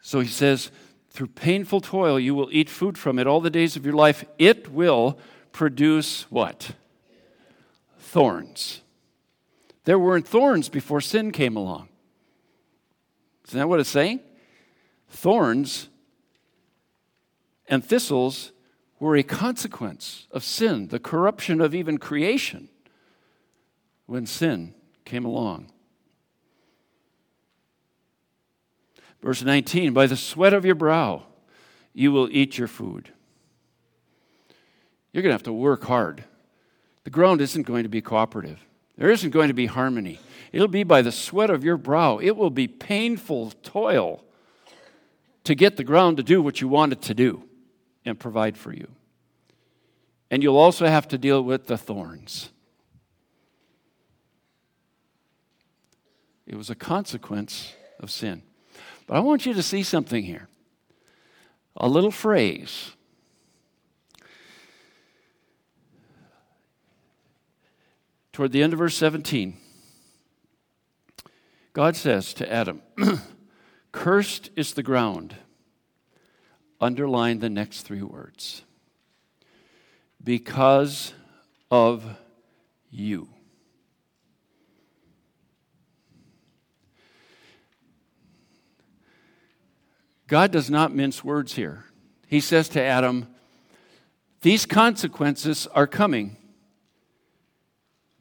So 0.00 0.20
he 0.20 0.28
says, 0.28 0.70
through 1.10 1.28
painful 1.28 1.80
toil, 1.80 2.18
you 2.18 2.34
will 2.34 2.48
eat 2.52 2.70
food 2.70 2.96
from 2.96 3.18
it 3.18 3.26
all 3.26 3.40
the 3.40 3.50
days 3.50 3.76
of 3.76 3.84
your 3.84 3.94
life. 3.94 4.24
It 4.38 4.72
will 4.72 5.18
produce 5.52 6.22
what? 6.30 6.72
Thorns. 7.98 8.82
There 9.84 9.98
weren't 9.98 10.26
thorns 10.26 10.68
before 10.68 11.00
sin 11.00 11.32
came 11.32 11.56
along. 11.56 11.88
Isn't 13.48 13.58
that 13.58 13.68
what 13.68 13.80
it's 13.80 13.88
saying? 13.88 14.20
Thorns 15.08 15.88
and 17.68 17.84
thistles 17.84 18.52
were 19.00 19.16
a 19.16 19.22
consequence 19.22 20.28
of 20.30 20.44
sin, 20.44 20.88
the 20.88 21.00
corruption 21.00 21.60
of 21.60 21.74
even 21.74 21.98
creation 21.98 22.68
when 24.06 24.26
sin 24.26 24.74
came 25.04 25.24
along. 25.24 25.72
Verse 29.22 29.42
19 29.42 29.92
By 29.92 30.06
the 30.06 30.16
sweat 30.16 30.52
of 30.52 30.64
your 30.64 30.74
brow 30.74 31.24
you 31.92 32.12
will 32.12 32.28
eat 32.30 32.58
your 32.58 32.68
food. 32.68 33.10
You're 35.12 35.22
going 35.22 35.30
to 35.30 35.34
have 35.34 35.42
to 35.44 35.52
work 35.52 35.84
hard. 35.84 36.24
The 37.04 37.10
ground 37.10 37.40
isn't 37.40 37.64
going 37.64 37.82
to 37.82 37.88
be 37.88 38.00
cooperative, 38.00 38.64
there 38.96 39.10
isn't 39.10 39.30
going 39.30 39.48
to 39.48 39.54
be 39.54 39.66
harmony. 39.66 40.20
It'll 40.52 40.68
be 40.68 40.82
by 40.82 41.02
the 41.02 41.12
sweat 41.12 41.48
of 41.48 41.62
your 41.62 41.76
brow. 41.76 42.18
It 42.18 42.36
will 42.36 42.50
be 42.50 42.66
painful 42.66 43.52
toil 43.62 44.24
to 45.44 45.54
get 45.54 45.76
the 45.76 45.84
ground 45.84 46.16
to 46.16 46.24
do 46.24 46.42
what 46.42 46.60
you 46.60 46.66
want 46.66 46.92
it 46.92 47.02
to 47.02 47.14
do 47.14 47.44
and 48.04 48.18
provide 48.18 48.56
for 48.56 48.72
you. 48.72 48.88
And 50.28 50.42
you'll 50.42 50.56
also 50.56 50.86
have 50.86 51.06
to 51.08 51.18
deal 51.18 51.40
with 51.40 51.68
the 51.68 51.78
thorns. 51.78 52.50
It 56.48 56.56
was 56.56 56.68
a 56.68 56.74
consequence 56.74 57.72
of 58.00 58.10
sin. 58.10 58.42
But 59.10 59.16
I 59.16 59.20
want 59.22 59.44
you 59.44 59.54
to 59.54 59.62
see 59.64 59.82
something 59.82 60.22
here 60.22 60.46
a 61.76 61.88
little 61.88 62.12
phrase. 62.12 62.92
Toward 68.32 68.52
the 68.52 68.62
end 68.62 68.72
of 68.72 68.78
verse 68.78 68.94
17, 68.94 69.56
God 71.72 71.96
says 71.96 72.32
to 72.34 72.52
Adam, 72.52 72.82
Cursed 73.90 74.50
is 74.54 74.74
the 74.74 74.84
ground 74.84 75.34
underline 76.80 77.40
the 77.40 77.50
next 77.50 77.82
three 77.82 78.02
words 78.02 78.62
because 80.22 81.14
of 81.68 82.04
you. 82.92 83.28
God 90.30 90.52
does 90.52 90.70
not 90.70 90.94
mince 90.94 91.24
words 91.24 91.56
here. 91.56 91.86
He 92.28 92.38
says 92.38 92.68
to 92.68 92.80
Adam, 92.80 93.26
These 94.42 94.64
consequences 94.64 95.66
are 95.74 95.88
coming 95.88 96.36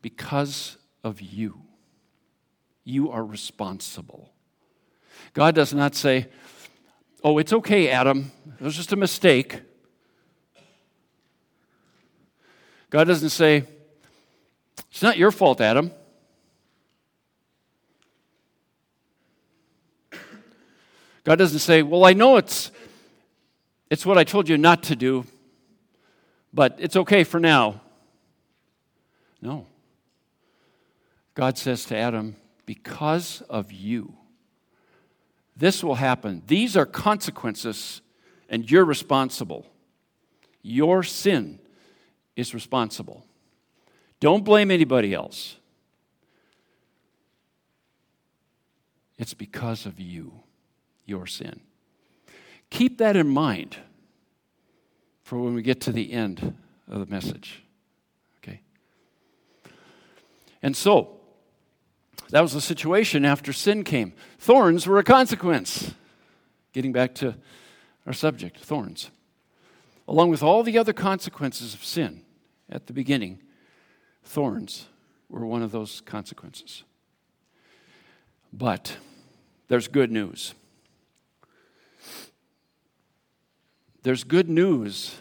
because 0.02 0.78
of 1.04 1.22
you. 1.22 1.62
You 2.84 3.12
are 3.12 3.24
responsible. 3.24 4.34
God 5.36 5.54
does 5.54 5.72
not 5.72 5.94
say, 5.94 6.30
Oh, 7.24 7.38
it's 7.38 7.54
okay, 7.54 7.90
Adam. 7.90 8.32
It 8.60 8.64
was 8.64 8.76
just 8.76 8.92
a 8.92 8.96
mistake. 8.96 9.62
God 12.90 13.04
doesn't 13.04 13.30
say, 13.30 13.66
It's 14.90 15.04
not 15.04 15.20
your 15.20 15.30
fault, 15.30 15.62
Adam. 15.62 15.92
God 21.24 21.38
doesn't 21.38 21.60
say, 21.60 21.82
Well, 21.84 22.06
I 22.06 22.14
know 22.14 22.38
it's, 22.38 22.72
it's 23.90 24.06
what 24.06 24.18
I 24.18 24.24
told 24.24 24.50
you 24.50 24.58
not 24.58 24.84
to 24.84 24.96
do, 24.96 25.26
but 26.54 26.76
it's 26.80 26.96
okay 26.96 27.24
for 27.24 27.40
now. 27.40 27.82
No. 29.42 29.68
God 31.34 31.58
says 31.58 31.86
to 31.86 31.98
Adam, 31.98 32.36
Because 32.66 33.42
of 33.50 33.72
you, 33.72 34.14
this 35.56 35.84
will 35.84 35.96
happen. 35.96 36.42
These 36.48 36.78
are 36.78 36.86
consequences, 36.86 38.02
and 38.50 38.70
you're 38.70 38.86
responsible. 38.86 39.66
Your 40.62 41.04
sin 41.04 41.60
is 42.36 42.54
responsible. 42.54 43.26
Don't 44.20 44.44
blame 44.44 44.72
anybody 44.72 45.14
else. 45.14 45.56
It's 49.18 49.34
because 49.34 49.86
of 49.86 50.00
you, 50.00 50.32
your 51.10 51.26
sin. 51.26 51.60
Keep 52.70 53.00
that 53.00 53.16
in 53.16 53.28
mind 53.28 53.78
for 55.24 55.38
when 55.38 55.54
we 55.54 55.62
get 55.62 55.82
to 55.82 55.92
the 55.92 56.14
end 56.14 56.56
of 56.88 57.00
the 57.00 57.06
message. 57.06 57.64
Okay? 58.38 58.62
And 60.62 60.76
so, 60.76 61.20
that 62.30 62.42
was 62.42 62.54
the 62.54 62.62
situation 62.62 63.26
after 63.26 63.52
sin 63.52 63.84
came. 63.84 64.14
Thorns 64.38 64.86
were 64.86 65.00
a 65.00 65.04
consequence. 65.04 65.94
Getting 66.74 66.92
back 66.92 67.16
to 67.16 67.36
our 68.06 68.14
subject, 68.14 68.60
thorns. 68.60 69.10
Along 70.08 70.30
with 70.30 70.44
all 70.44 70.64
the 70.64 70.78
other 70.78 70.94
consequences 70.94 71.74
of 71.74 71.84
sin 71.84 72.22
at 72.70 72.88
the 72.88 72.94
beginning, 72.94 73.40
thorns 74.24 74.88
were 75.30 75.46
one 75.46 75.62
of 75.62 75.72
those 75.72 76.02
consequences. 76.02 76.84
But 78.52 78.98
there's 79.68 79.88
good 79.88 80.12
news. 80.12 80.54
There's 84.04 84.24
good 84.24 84.50
news 84.50 85.16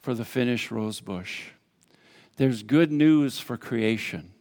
for 0.00 0.14
the 0.14 0.24
Finnish 0.24 0.70
rose 0.70 1.00
bush. 1.00 1.50
There's 2.36 2.62
good 2.62 2.92
news 2.92 3.38
for 3.38 3.56
creation. 3.56 4.32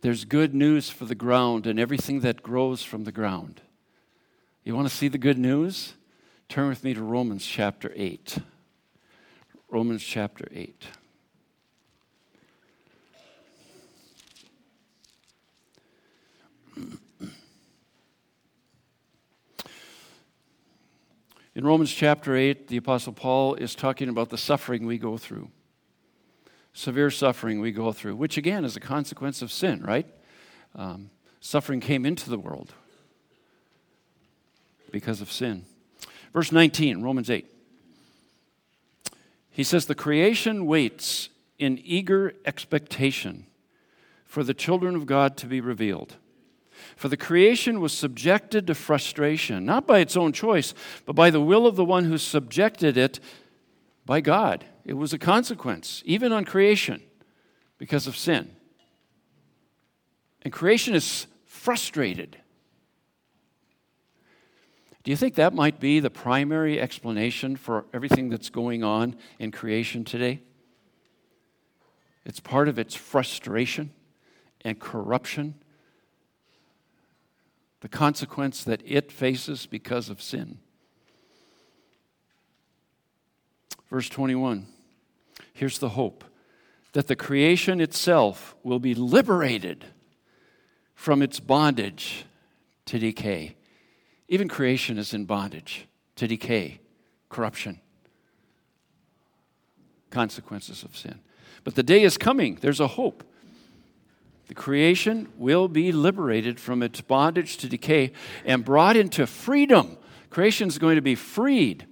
There's 0.00 0.24
good 0.24 0.54
news 0.54 0.90
for 0.90 1.04
the 1.04 1.14
ground 1.14 1.66
and 1.66 1.78
everything 1.78 2.20
that 2.20 2.42
grows 2.42 2.82
from 2.82 3.04
the 3.04 3.12
ground. 3.12 3.62
You 4.64 4.74
want 4.74 4.88
to 4.88 4.94
see 4.94 5.08
the 5.08 5.18
good 5.18 5.38
news? 5.38 5.94
Turn 6.48 6.68
with 6.68 6.84
me 6.84 6.94
to 6.94 7.02
Romans 7.02 7.46
chapter 7.46 7.92
8. 7.94 8.38
Romans 9.70 10.02
chapter 10.02 10.46
8. 10.52 10.84
In 21.54 21.64
Romans 21.64 21.92
chapter 21.92 22.34
8, 22.34 22.66
the 22.66 22.76
Apostle 22.78 23.12
Paul 23.12 23.54
is 23.54 23.76
talking 23.76 24.08
about 24.08 24.30
the 24.30 24.38
suffering 24.38 24.86
we 24.86 24.98
go 24.98 25.16
through. 25.16 25.50
Severe 26.72 27.10
suffering 27.10 27.60
we 27.60 27.70
go 27.70 27.92
through, 27.92 28.16
which 28.16 28.36
again 28.36 28.64
is 28.64 28.76
a 28.76 28.80
consequence 28.80 29.40
of 29.40 29.52
sin, 29.52 29.80
right? 29.82 30.06
Um, 30.74 31.10
suffering 31.40 31.78
came 31.78 32.04
into 32.04 32.28
the 32.28 32.38
world 32.38 32.74
because 34.90 35.20
of 35.20 35.30
sin. 35.30 35.64
Verse 36.32 36.50
19, 36.50 37.02
Romans 37.02 37.30
8. 37.30 37.46
He 39.50 39.62
says, 39.62 39.86
The 39.86 39.94
creation 39.94 40.66
waits 40.66 41.28
in 41.60 41.80
eager 41.84 42.34
expectation 42.44 43.46
for 44.24 44.42
the 44.42 44.54
children 44.54 44.96
of 44.96 45.06
God 45.06 45.36
to 45.36 45.46
be 45.46 45.60
revealed. 45.60 46.16
For 46.96 47.08
the 47.08 47.16
creation 47.16 47.80
was 47.80 47.92
subjected 47.92 48.66
to 48.66 48.74
frustration, 48.74 49.64
not 49.64 49.86
by 49.86 50.00
its 50.00 50.16
own 50.16 50.32
choice, 50.32 50.74
but 51.06 51.14
by 51.14 51.30
the 51.30 51.40
will 51.40 51.66
of 51.66 51.76
the 51.76 51.84
one 51.84 52.04
who 52.04 52.18
subjected 52.18 52.96
it 52.96 53.20
by 54.06 54.20
God. 54.20 54.64
It 54.84 54.94
was 54.94 55.12
a 55.12 55.18
consequence, 55.18 56.02
even 56.04 56.32
on 56.32 56.44
creation, 56.44 57.02
because 57.78 58.06
of 58.06 58.16
sin. 58.16 58.50
And 60.42 60.52
creation 60.52 60.94
is 60.94 61.26
frustrated. 61.46 62.38
Do 65.02 65.10
you 65.10 65.16
think 65.16 65.34
that 65.34 65.52
might 65.52 65.80
be 65.80 66.00
the 66.00 66.10
primary 66.10 66.80
explanation 66.80 67.56
for 67.56 67.84
everything 67.92 68.30
that's 68.30 68.50
going 68.50 68.82
on 68.82 69.16
in 69.38 69.50
creation 69.50 70.04
today? 70.04 70.42
It's 72.24 72.40
part 72.40 72.68
of 72.68 72.78
its 72.78 72.94
frustration 72.94 73.92
and 74.62 74.80
corruption 74.80 75.54
the 77.84 77.88
consequence 77.90 78.64
that 78.64 78.80
it 78.86 79.12
faces 79.12 79.66
because 79.66 80.08
of 80.08 80.22
sin. 80.22 80.56
Verse 83.90 84.08
21 84.08 84.66
here's 85.52 85.78
the 85.78 85.90
hope 85.90 86.24
that 86.92 87.08
the 87.08 87.14
creation 87.14 87.82
itself 87.82 88.56
will 88.62 88.78
be 88.78 88.94
liberated 88.94 89.84
from 90.94 91.20
its 91.20 91.40
bondage 91.40 92.24
to 92.86 92.98
decay. 92.98 93.54
Even 94.28 94.48
creation 94.48 94.96
is 94.96 95.12
in 95.12 95.26
bondage 95.26 95.86
to 96.16 96.26
decay, 96.26 96.80
corruption, 97.28 97.82
consequences 100.08 100.84
of 100.84 100.96
sin. 100.96 101.20
But 101.64 101.74
the 101.74 101.82
day 101.82 102.02
is 102.02 102.16
coming, 102.16 102.56
there's 102.62 102.80
a 102.80 102.86
hope 102.86 103.24
the 104.46 104.54
creation 104.54 105.32
will 105.36 105.68
be 105.68 105.90
liberated 105.92 106.60
from 106.60 106.82
its 106.82 107.00
bondage 107.00 107.56
to 107.58 107.68
decay 107.68 108.12
and 108.44 108.64
brought 108.64 108.96
into 108.96 109.26
freedom. 109.26 109.96
Creation 110.30 110.68
is 110.68 110.78
going 110.78 110.96
to 110.96 111.02
be 111.02 111.14
freed. 111.14 111.86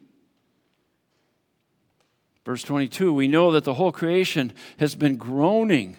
Verse 2.45 2.63
22 2.63 3.13
we 3.13 3.29
know 3.29 3.53
that 3.53 3.65
the 3.65 3.75
whole 3.75 3.93
creation 3.93 4.53
has 4.79 4.95
been 4.95 5.17
groaning 5.17 5.97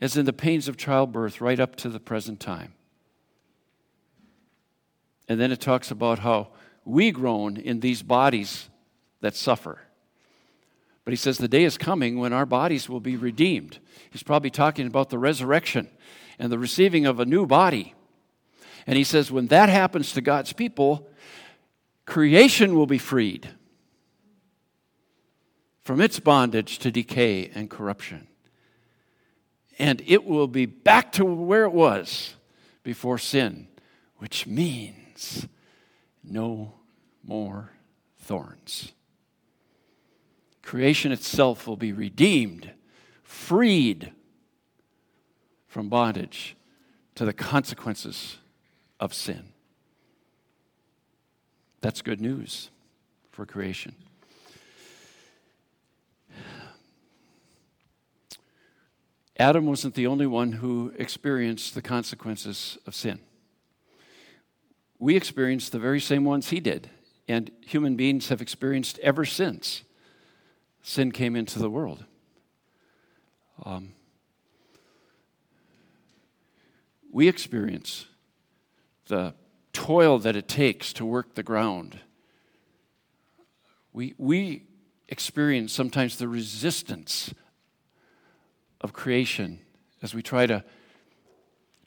as 0.00 0.16
in 0.16 0.26
the 0.26 0.32
pains 0.32 0.68
of 0.68 0.76
childbirth 0.76 1.40
right 1.40 1.60
up 1.60 1.76
to 1.76 1.88
the 1.88 2.00
present 2.00 2.40
time. 2.40 2.74
And 5.28 5.40
then 5.40 5.50
it 5.50 5.60
talks 5.60 5.90
about 5.90 6.20
how 6.20 6.48
we 6.84 7.10
groan 7.10 7.56
in 7.56 7.80
these 7.80 8.02
bodies 8.02 8.68
that 9.20 9.34
suffer. 9.34 9.80
But 11.04 11.12
he 11.12 11.16
says 11.16 11.38
the 11.38 11.48
day 11.48 11.64
is 11.64 11.76
coming 11.76 12.18
when 12.18 12.32
our 12.32 12.46
bodies 12.46 12.88
will 12.88 13.00
be 13.00 13.16
redeemed. 13.16 13.78
He's 14.10 14.22
probably 14.22 14.50
talking 14.50 14.86
about 14.86 15.10
the 15.10 15.18
resurrection 15.18 15.88
and 16.38 16.50
the 16.50 16.58
receiving 16.58 17.04
of 17.04 17.20
a 17.20 17.26
new 17.26 17.46
body. 17.46 17.94
And 18.86 18.96
he 18.96 19.04
says 19.04 19.30
when 19.30 19.48
that 19.48 19.68
happens 19.68 20.12
to 20.12 20.20
God's 20.20 20.52
people, 20.52 21.08
creation 22.06 22.74
will 22.74 22.86
be 22.86 22.98
freed 22.98 23.48
from 25.82 26.00
its 26.00 26.18
bondage 26.18 26.78
to 26.78 26.90
decay 26.90 27.50
and 27.54 27.68
corruption. 27.68 28.26
And 29.78 30.02
it 30.06 30.24
will 30.24 30.48
be 30.48 30.66
back 30.66 31.12
to 31.12 31.24
where 31.24 31.64
it 31.64 31.72
was 31.72 32.34
before 32.82 33.18
sin, 33.18 33.68
which 34.16 34.46
means 34.46 35.46
no 36.22 36.74
more 37.22 37.72
thorns. 38.18 38.93
Creation 40.64 41.12
itself 41.12 41.66
will 41.66 41.76
be 41.76 41.92
redeemed, 41.92 42.70
freed 43.22 44.12
from 45.68 45.90
bondage 45.90 46.56
to 47.14 47.26
the 47.26 47.34
consequences 47.34 48.38
of 48.98 49.12
sin. 49.12 49.52
That's 51.82 52.00
good 52.00 52.20
news 52.20 52.70
for 53.30 53.44
creation. 53.44 53.94
Adam 59.38 59.66
wasn't 59.66 59.94
the 59.94 60.06
only 60.06 60.26
one 60.26 60.52
who 60.52 60.94
experienced 60.96 61.74
the 61.74 61.82
consequences 61.82 62.78
of 62.86 62.94
sin. 62.94 63.18
We 64.98 65.14
experienced 65.14 65.72
the 65.72 65.78
very 65.78 66.00
same 66.00 66.24
ones 66.24 66.48
he 66.48 66.60
did, 66.60 66.88
and 67.28 67.50
human 67.66 67.96
beings 67.96 68.30
have 68.30 68.40
experienced 68.40 68.98
ever 69.00 69.26
since 69.26 69.82
sin 70.84 71.10
came 71.10 71.34
into 71.34 71.58
the 71.58 71.70
world. 71.70 72.04
Um, 73.64 73.94
we 77.10 77.26
experience 77.26 78.06
the 79.06 79.34
toil 79.72 80.18
that 80.18 80.36
it 80.36 80.46
takes 80.46 80.92
to 80.92 81.06
work 81.06 81.34
the 81.34 81.42
ground. 81.42 81.98
We, 83.94 84.14
we 84.18 84.64
experience 85.08 85.72
sometimes 85.72 86.18
the 86.18 86.28
resistance 86.28 87.32
of 88.82 88.92
creation 88.92 89.60
as 90.02 90.14
we 90.14 90.22
try 90.22 90.44
to 90.44 90.62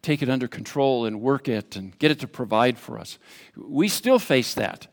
take 0.01 0.23
it 0.23 0.29
under 0.29 0.47
control 0.47 1.05
and 1.05 1.21
work 1.21 1.47
it 1.47 1.75
and 1.75 1.97
get 1.99 2.09
it 2.09 2.19
to 2.21 2.27
provide 2.27 2.79
for 2.79 2.97
us. 2.97 3.19
We 3.55 3.89
still 3.89 4.17
face 4.17 4.55
that. 4.55 4.87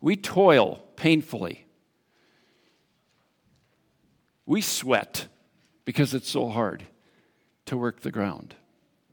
We 0.00 0.16
toil 0.16 0.82
painfully 0.96 1.65
we 4.46 4.60
sweat 4.60 5.26
because 5.84 6.14
it's 6.14 6.30
so 6.30 6.48
hard 6.48 6.84
to 7.66 7.76
work 7.76 8.00
the 8.00 8.12
ground. 8.12 8.54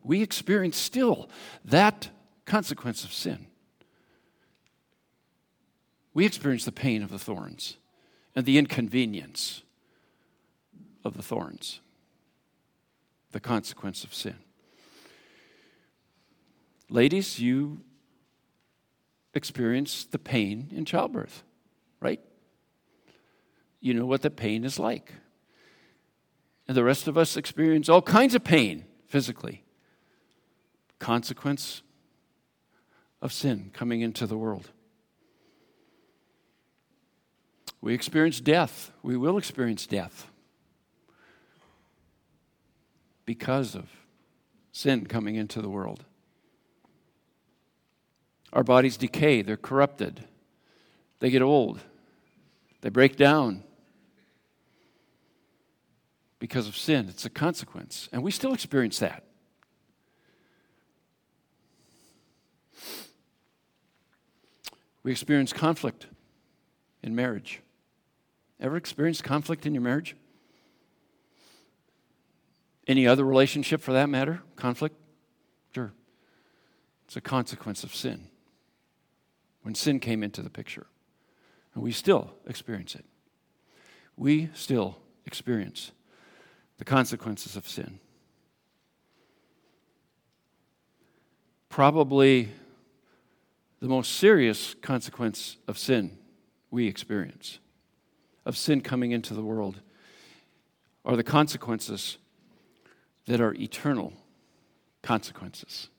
We 0.03 0.21
experience 0.21 0.77
still 0.77 1.29
that 1.65 2.09
consequence 2.45 3.03
of 3.03 3.11
sin. 3.11 3.47
We 6.13 6.25
experience 6.25 6.65
the 6.65 6.71
pain 6.71 7.01
of 7.01 7.09
the 7.09 7.19
thorns 7.19 7.77
and 8.35 8.45
the 8.45 8.57
inconvenience 8.57 9.63
of 11.03 11.17
the 11.17 11.23
thorns, 11.23 11.81
the 13.31 13.39
consequence 13.39 14.03
of 14.03 14.13
sin. 14.13 14.35
Ladies, 16.89 17.39
you 17.39 17.81
experience 19.33 20.05
the 20.05 20.19
pain 20.19 20.69
in 20.71 20.85
childbirth, 20.85 21.43
right? 21.99 22.19
You 23.79 23.95
know 23.95 24.05
what 24.05 24.21
the 24.21 24.29
pain 24.29 24.63
is 24.63 24.77
like. 24.77 25.13
And 26.73 26.77
the 26.79 26.83
rest 26.83 27.07
of 27.07 27.19
us 27.19 27.37
experience 27.37 27.87
all 27.87 28.01
kinds 28.01 28.33
of 28.33 28.43
pain 28.43 28.85
physically. 29.05 29.63
Consequence 30.97 31.83
of 33.21 33.31
sin 33.31 33.69
coming 33.71 34.01
into 34.01 34.25
the 34.25 34.35
world. 34.35 34.71
We 37.79 37.93
experience 37.93 38.41
death. 38.41 38.91
We 39.03 39.15
will 39.17 39.37
experience 39.37 39.85
death 39.85 40.31
because 43.23 43.75
of 43.75 43.87
sin 44.71 45.05
coming 45.05 45.35
into 45.35 45.61
the 45.61 45.69
world. 45.69 46.03
Our 48.51 48.63
bodies 48.63 48.97
decay, 48.97 49.43
they're 49.43 49.57
corrupted, 49.57 50.23
they 51.19 51.29
get 51.29 51.43
old, 51.43 51.81
they 52.81 52.89
break 52.89 53.15
down 53.15 53.63
because 56.43 56.67
of 56.67 56.75
sin. 56.75 57.07
It's 57.07 57.23
a 57.23 57.29
consequence. 57.29 58.09
And 58.11 58.21
we 58.21 58.29
still 58.29 58.53
experience 58.53 58.99
that. 58.99 59.23
We 65.03 65.11
experience 65.13 65.53
conflict 65.53 66.07
in 67.01 67.15
marriage. 67.15 67.61
Ever 68.59 68.75
experienced 68.75 69.23
conflict 69.23 69.65
in 69.65 69.73
your 69.73 69.83
marriage? 69.83 70.17
Any 72.89 73.07
other 73.07 73.23
relationship 73.23 73.79
for 73.79 73.93
that 73.93 74.09
matter? 74.09 74.41
Conflict? 74.57 74.97
Sure. 75.73 75.93
It's 77.05 77.15
a 77.15 77.21
consequence 77.21 77.85
of 77.85 77.95
sin. 77.95 78.27
when 79.61 79.75
sin 79.75 80.01
came 80.01 80.23
into 80.23 80.41
the 80.41 80.49
picture. 80.49 80.87
And 81.73 81.81
we 81.81 81.93
still 81.93 82.33
experience 82.45 82.95
it. 82.95 83.05
We 84.17 84.49
still 84.53 84.97
experience 85.25 85.93
the 86.77 86.85
consequences 86.85 87.55
of 87.55 87.67
sin. 87.67 87.99
Probably 91.69 92.49
the 93.79 93.87
most 93.87 94.13
serious 94.13 94.75
consequence 94.81 95.57
of 95.67 95.77
sin 95.77 96.17
we 96.71 96.87
experience, 96.87 97.59
of 98.45 98.57
sin 98.57 98.81
coming 98.81 99.11
into 99.11 99.33
the 99.33 99.43
world, 99.43 99.81
are 101.05 101.15
the 101.15 101.23
consequences 101.23 102.17
that 103.25 103.41
are 103.41 103.53
eternal 103.55 104.13
consequences. 105.01 105.89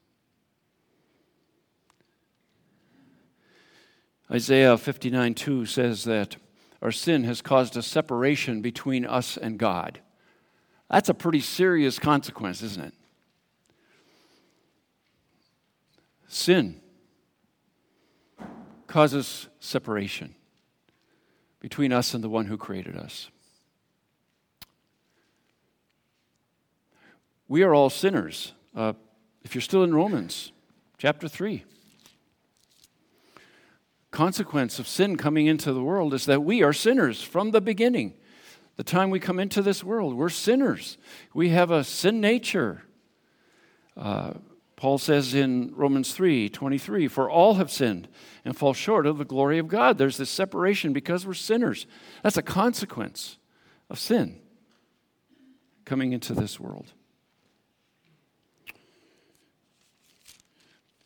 Isaiah 4.30 4.78
59 4.78 5.34
2 5.34 5.66
says 5.66 6.04
that 6.04 6.36
our 6.80 6.90
sin 6.90 7.24
has 7.24 7.42
caused 7.42 7.76
a 7.76 7.82
separation 7.82 8.62
between 8.62 9.04
us 9.04 9.36
and 9.36 9.58
God. 9.58 10.00
That's 10.90 11.08
a 11.08 11.14
pretty 11.14 11.40
serious 11.40 11.98
consequence, 11.98 12.62
isn't 12.62 12.84
it? 12.84 12.94
Sin 16.28 16.80
causes 18.86 19.48
separation 19.60 20.34
between 21.60 21.92
us 21.92 22.14
and 22.14 22.22
the 22.22 22.28
one 22.28 22.46
who 22.46 22.56
created 22.56 22.96
us. 22.96 23.30
We 27.48 27.62
are 27.62 27.74
all 27.74 27.90
sinners. 27.90 28.52
Uh, 28.74 28.94
if 29.42 29.54
you're 29.54 29.62
still 29.62 29.84
in 29.84 29.94
Romans 29.94 30.52
chapter 30.98 31.28
3, 31.28 31.64
consequence 34.10 34.78
of 34.78 34.86
sin 34.86 35.16
coming 35.16 35.46
into 35.46 35.72
the 35.72 35.82
world 35.82 36.14
is 36.14 36.24
that 36.26 36.42
we 36.42 36.62
are 36.62 36.72
sinners 36.72 37.22
from 37.22 37.50
the 37.50 37.60
beginning. 37.60 38.14
The 38.76 38.84
time 38.84 39.10
we 39.10 39.20
come 39.20 39.38
into 39.38 39.62
this 39.62 39.84
world, 39.84 40.14
we're 40.14 40.28
sinners. 40.28 40.98
We 41.32 41.50
have 41.50 41.70
a 41.70 41.84
sin 41.84 42.20
nature. 42.20 42.82
Uh, 43.96 44.34
Paul 44.76 44.98
says 44.98 45.34
in 45.34 45.72
Romans 45.74 46.12
3 46.12 46.48
23, 46.48 47.08
For 47.08 47.30
all 47.30 47.54
have 47.54 47.70
sinned 47.70 48.08
and 48.44 48.56
fall 48.56 48.74
short 48.74 49.06
of 49.06 49.18
the 49.18 49.24
glory 49.24 49.58
of 49.58 49.68
God. 49.68 49.96
There's 49.96 50.16
this 50.16 50.30
separation 50.30 50.92
because 50.92 51.26
we're 51.26 51.34
sinners. 51.34 51.86
That's 52.22 52.36
a 52.36 52.42
consequence 52.42 53.38
of 53.88 53.98
sin 53.98 54.40
coming 55.84 56.12
into 56.12 56.34
this 56.34 56.58
world. 56.58 56.92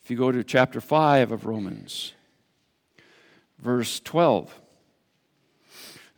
If 0.03 0.11
you 0.11 0.17
go 0.17 0.33
to 0.33 0.43
chapter 0.43 0.81
5 0.81 1.33
of 1.33 1.45
Romans, 1.45 2.15
verse 3.59 4.01
12, 4.01 4.59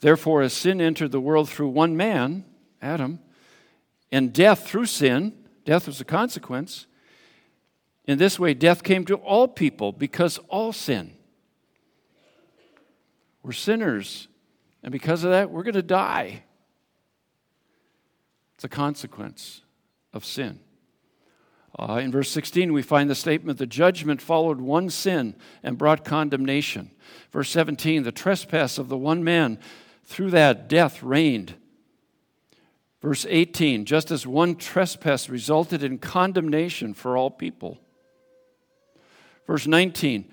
Therefore, 0.00 0.42
as 0.42 0.52
sin 0.52 0.80
entered 0.80 1.12
the 1.12 1.20
world 1.20 1.48
through 1.48 1.68
one 1.68 1.96
man, 1.96 2.44
Adam, 2.80 3.20
and 4.10 4.32
death 4.32 4.66
through 4.66 4.86
sin, 4.86 5.34
death 5.64 5.86
was 5.86 6.00
a 6.00 6.04
consequence 6.04 6.86
in 8.10 8.18
this 8.18 8.40
way, 8.40 8.54
death 8.54 8.82
came 8.82 9.04
to 9.04 9.14
all 9.14 9.46
people 9.46 9.92
because 9.92 10.38
all 10.48 10.72
sin. 10.72 11.12
We're 13.44 13.52
sinners, 13.52 14.26
and 14.82 14.90
because 14.90 15.22
of 15.22 15.30
that, 15.30 15.50
we're 15.50 15.62
going 15.62 15.74
to 15.74 15.82
die. 15.82 16.42
It's 18.56 18.64
a 18.64 18.68
consequence 18.68 19.62
of 20.12 20.24
sin. 20.24 20.58
Uh, 21.78 22.00
in 22.02 22.10
verse 22.10 22.28
16, 22.30 22.72
we 22.72 22.82
find 22.82 23.08
the 23.08 23.14
statement 23.14 23.58
the 23.58 23.64
judgment 23.64 24.20
followed 24.20 24.60
one 24.60 24.90
sin 24.90 25.36
and 25.62 25.78
brought 25.78 26.04
condemnation. 26.04 26.90
Verse 27.30 27.48
17, 27.50 28.02
the 28.02 28.10
trespass 28.10 28.76
of 28.76 28.88
the 28.88 28.98
one 28.98 29.22
man, 29.22 29.56
through 30.10 30.32
that 30.32 30.68
death 30.68 31.04
reigned. 31.04 31.54
Verse 33.00 33.24
18, 33.28 33.84
just 33.84 34.10
as 34.10 34.26
one 34.26 34.56
trespass 34.56 35.28
resulted 35.28 35.84
in 35.84 35.98
condemnation 35.98 36.94
for 36.94 37.16
all 37.16 37.30
people. 37.30 37.78
Verse 39.46 39.68
19 39.68 40.28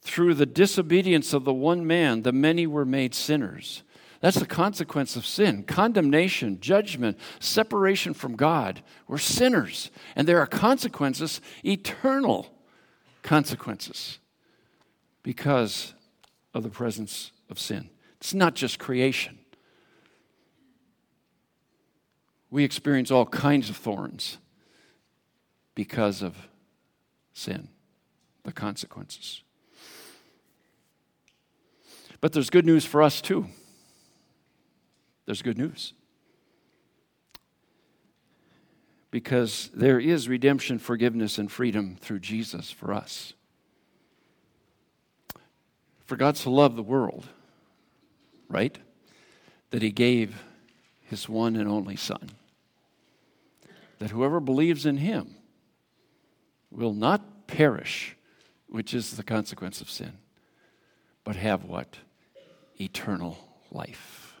Through 0.00 0.34
the 0.34 0.46
disobedience 0.46 1.34
of 1.34 1.44
the 1.44 1.52
one 1.52 1.84
man, 1.84 2.22
the 2.22 2.30
many 2.30 2.68
were 2.68 2.84
made 2.84 3.16
sinners. 3.16 3.82
That's 4.20 4.38
the 4.38 4.46
consequence 4.46 5.16
of 5.16 5.26
sin 5.26 5.64
condemnation, 5.64 6.60
judgment, 6.60 7.18
separation 7.40 8.14
from 8.14 8.36
God. 8.36 8.80
We're 9.08 9.18
sinners, 9.18 9.90
and 10.14 10.28
there 10.28 10.38
are 10.38 10.46
consequences, 10.46 11.40
eternal 11.64 12.46
consequences, 13.24 14.20
because 15.24 15.94
of 16.54 16.62
the 16.62 16.70
presence 16.70 17.32
of 17.50 17.58
sin. 17.58 17.90
It's 18.24 18.32
not 18.32 18.54
just 18.54 18.78
creation. 18.78 19.38
We 22.50 22.64
experience 22.64 23.10
all 23.10 23.26
kinds 23.26 23.68
of 23.68 23.76
thorns 23.76 24.38
because 25.74 26.22
of 26.22 26.34
sin 27.34 27.68
the 28.44 28.52
consequences. 28.52 29.42
But 32.22 32.32
there's 32.32 32.48
good 32.48 32.64
news 32.64 32.86
for 32.86 33.02
us 33.02 33.20
too. 33.20 33.46
There's 35.26 35.42
good 35.42 35.58
news. 35.58 35.92
Because 39.10 39.70
there 39.74 40.00
is 40.00 40.30
redemption, 40.30 40.78
forgiveness, 40.78 41.36
and 41.36 41.52
freedom 41.52 41.98
through 42.00 42.20
Jesus 42.20 42.70
for 42.70 42.94
us. 42.94 43.34
For 46.06 46.16
God 46.16 46.38
so 46.38 46.50
loved 46.50 46.76
the 46.76 46.82
world, 46.82 47.28
right? 48.48 48.78
That 49.70 49.82
he 49.82 49.90
gave 49.90 50.42
his 51.02 51.28
one 51.28 51.56
and 51.56 51.68
only 51.68 51.96
Son. 51.96 52.30
That 53.98 54.10
whoever 54.10 54.40
believes 54.40 54.86
in 54.86 54.98
him 54.98 55.36
will 56.70 56.92
not 56.92 57.46
perish, 57.46 58.16
which 58.68 58.94
is 58.94 59.16
the 59.16 59.22
consequence 59.22 59.80
of 59.80 59.90
sin, 59.90 60.14
but 61.22 61.36
have 61.36 61.64
what? 61.64 61.98
Eternal 62.80 63.38
life. 63.70 64.36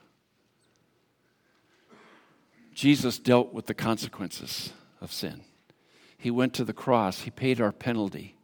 Jesus 2.74 3.18
dealt 3.18 3.54
with 3.54 3.66
the 3.66 3.74
consequences 3.74 4.72
of 5.00 5.12
sin. 5.12 5.42
He 6.18 6.30
went 6.30 6.54
to 6.54 6.64
the 6.64 6.72
cross, 6.72 7.20
He 7.20 7.30
paid 7.30 7.60
our 7.60 7.72
penalty. 7.72 8.36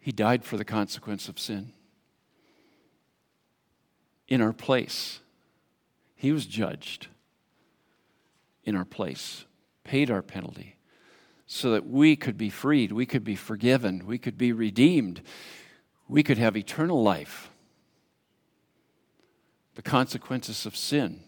He 0.00 0.12
died 0.12 0.44
for 0.44 0.56
the 0.56 0.64
consequence 0.64 1.28
of 1.28 1.38
sin. 1.38 1.72
In 4.26 4.40
our 4.40 4.52
place, 4.52 5.20
He 6.16 6.32
was 6.32 6.46
judged 6.46 7.08
in 8.64 8.76
our 8.76 8.84
place, 8.84 9.44
paid 9.84 10.10
our 10.10 10.22
penalty 10.22 10.76
so 11.46 11.72
that 11.72 11.86
we 11.86 12.14
could 12.14 12.38
be 12.38 12.48
freed, 12.48 12.92
we 12.92 13.04
could 13.04 13.24
be 13.24 13.34
forgiven, 13.34 14.06
we 14.06 14.18
could 14.18 14.38
be 14.38 14.52
redeemed, 14.52 15.20
we 16.08 16.22
could 16.22 16.38
have 16.38 16.56
eternal 16.56 17.02
life. 17.02 17.50
The 19.74 19.82
consequences 19.82 20.64
of 20.64 20.76
sin 20.76 21.24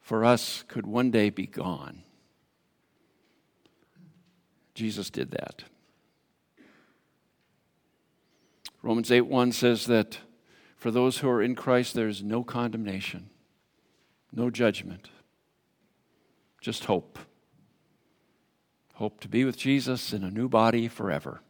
for 0.00 0.24
us 0.24 0.64
could 0.68 0.86
one 0.86 1.10
day 1.10 1.30
be 1.30 1.46
gone. 1.46 2.02
Jesus 4.74 5.08
did 5.08 5.30
that. 5.30 5.64
Romans 8.82 9.10
8 9.10 9.22
1 9.22 9.52
says 9.52 9.86
that 9.86 10.18
for 10.76 10.90
those 10.90 11.18
who 11.18 11.28
are 11.28 11.42
in 11.42 11.54
Christ, 11.54 11.94
there 11.94 12.08
is 12.08 12.22
no 12.22 12.42
condemnation, 12.42 13.30
no 14.32 14.50
judgment, 14.50 15.10
just 16.60 16.84
hope 16.84 17.18
hope 19.00 19.18
to 19.18 19.28
be 19.28 19.46
with 19.46 19.56
Jesus 19.56 20.12
in 20.12 20.22
a 20.22 20.30
new 20.30 20.46
body 20.46 20.86
forever, 20.86 21.40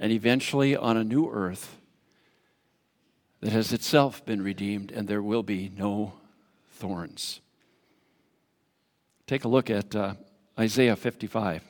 and 0.00 0.10
eventually 0.10 0.76
on 0.76 0.96
a 0.96 1.04
new 1.04 1.30
earth 1.30 1.78
that 3.40 3.52
has 3.52 3.72
itself 3.72 4.24
been 4.26 4.42
redeemed, 4.42 4.90
and 4.90 5.06
there 5.06 5.22
will 5.22 5.44
be 5.44 5.70
no 5.76 6.14
thorns. 6.72 7.40
Take 9.28 9.44
a 9.44 9.48
look 9.48 9.70
at 9.70 9.94
uh, 9.94 10.14
Isaiah 10.58 10.96
55. 10.96 11.62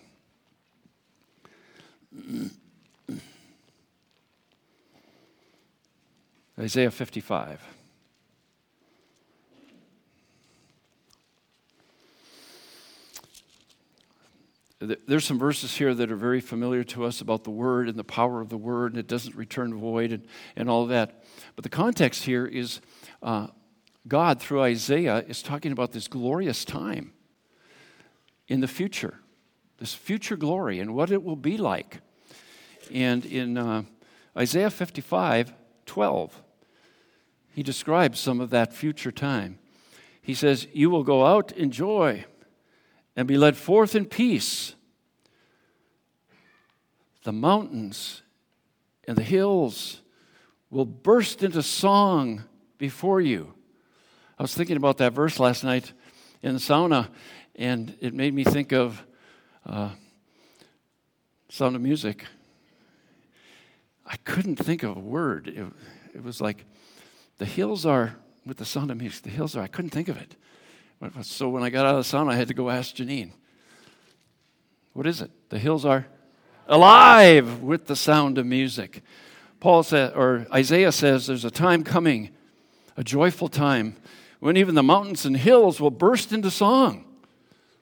Isaiah 6.59 6.91
55. 6.91 7.63
there's 14.81 15.25
some 15.25 15.41
verses 15.41 15.77
here 15.77 15.93
that 15.93 16.11
are 16.13 16.17
very 16.17 16.41
familiar 16.41 16.85
to 16.85 17.05
us 17.05 17.21
about 17.21 17.43
the 17.43 17.51
word 17.51 17.89
and 17.89 17.99
the 17.99 18.05
power 18.05 18.41
of 18.41 18.49
the 18.49 18.57
word, 18.57 18.93
and 18.93 19.01
it 19.01 19.09
doesn't 19.09 19.35
return 19.35 19.75
void 19.75 20.13
and, 20.13 20.25
and 20.55 20.71
all 20.71 20.87
that. 20.87 21.25
But 21.57 21.65
the 21.65 21.69
context 21.69 22.23
here 22.23 22.47
is 22.47 22.81
uh, 23.21 23.49
God, 24.07 24.41
through 24.41 24.63
Isaiah, 24.63 25.25
is 25.27 25.43
talking 25.43 25.73
about 25.73 25.91
this 25.91 26.07
glorious 26.07 26.65
time 26.65 27.13
in 28.47 28.61
the 28.61 28.69
future 28.69 29.15
this 29.79 29.95
future 29.95 30.37
glory 30.37 30.81
and 30.81 30.95
what 30.95 31.11
it 31.11 31.23
will 31.23 31.37
be 31.37 31.57
like. 31.57 32.01
And 32.93 33.25
in 33.25 33.57
uh, 33.57 33.85
Isaiah 34.37 34.71
55 34.71 35.53
12, 35.87 36.43
he 37.59 37.65
describes 37.65 38.21
some 38.21 38.41
of 38.41 38.51
that 38.51 38.73
future 38.73 39.11
time. 39.11 39.59
He 40.23 40.33
says, 40.33 40.69
You 40.73 40.91
will 40.91 41.03
go 41.03 41.27
out 41.27 41.51
in 41.51 41.73
joy 41.73 42.25
and 43.17 43.27
be 43.27 43.37
led 43.37 43.57
forth 43.57 43.97
in 43.97 44.05
peace. 44.05 44.77
The 47.25 47.33
mountains 47.33 48.23
and 49.09 49.19
the 49.19 49.25
hills 49.25 50.03
will 50.71 50.85
burst 50.85 51.43
into 51.43 51.61
song 51.65 52.45
before 52.79 53.21
you. 53.21 53.55
I 54.39 54.45
was 54.45 54.55
thinking 54.55 54.77
about 54.77 54.99
that 54.99 55.13
verse 55.13 55.41
last 55.41 55.65
night 55.65 55.93
in 56.43 56.55
the 56.55 56.61
sauna, 56.61 57.09
and 57.57 57.97
it 58.01 58.15
made 58.15 58.35
me 58.35 58.45
think 58.45 58.73
of 58.73 59.05
uh, 59.67 59.91
Sound 61.49 61.75
of 61.75 61.83
Music. 61.83 62.25
I 64.07 64.15
couldn't 64.19 64.61
think 64.61 64.85
of 64.85 64.97
a 64.97 65.01
word. 65.01 65.49
It, 65.49 65.67
it 66.15 66.23
was 66.23 66.41
like, 66.41 66.65
the 67.39 67.47
hills 67.47 67.87
are, 67.87 68.17
with 68.45 68.57
the 68.57 68.65
sound 68.65 68.91
of 68.91 68.99
music, 68.99 69.23
the 69.23 69.31
hills 69.31 69.57
are, 69.57 69.63
I 69.63 69.67
couldn't 69.67 69.91
think 69.91 70.09
of 70.09 70.17
it. 70.17 70.37
So 71.23 71.49
when 71.49 71.63
I 71.63 71.71
got 71.71 71.87
out 71.87 71.95
of 71.95 72.05
the 72.05 72.17
sauna, 72.17 72.33
I 72.33 72.37
had 72.37 72.49
to 72.49 72.55
go 72.55 72.71
ask 72.71 72.97
Janine. 72.97 73.31
What 74.93 75.07
is 75.07 75.21
it? 75.21 75.31
The 75.49 75.59
hills 75.59 75.85
are 75.85 76.07
alive 76.67 77.63
with 77.63 77.87
the 77.87 77.97
sound 77.97 78.37
of 78.37 78.47
music. 78.47 79.03
Paul 79.61 79.83
said, 79.83 80.13
or 80.15 80.47
Isaiah 80.53 80.93
says, 80.93 81.27
there's 81.27 81.45
a 81.45 81.51
time 81.51 81.85
coming, 81.85 82.31
a 82.97 83.05
joyful 83.05 83.49
time, 83.49 83.97
when 84.41 84.57
even 84.57 84.75
the 84.75 84.83
mountains 84.83 85.25
and 85.25 85.37
hills 85.37 85.81
will 85.81 85.91
burst 85.91 86.33
into 86.33 86.51
song. 86.51 87.05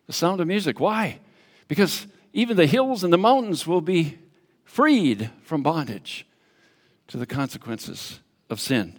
The 0.07 0.12
sound 0.12 0.40
of 0.40 0.47
music. 0.47 0.79
Why? 0.79 1.21
Because 1.69 2.07
even 2.33 2.57
the 2.57 2.66
hills 2.66 3.03
and 3.03 3.12
the 3.12 3.19
mountains 3.19 3.66
will 3.66 3.81
be 3.81 4.19
freed 4.64 5.31
from 5.42 5.62
bondage 5.62 6.27
to 7.09 7.16
the 7.16 7.27
consequences 7.27 8.21
of 8.51 8.61
sin. 8.61 8.99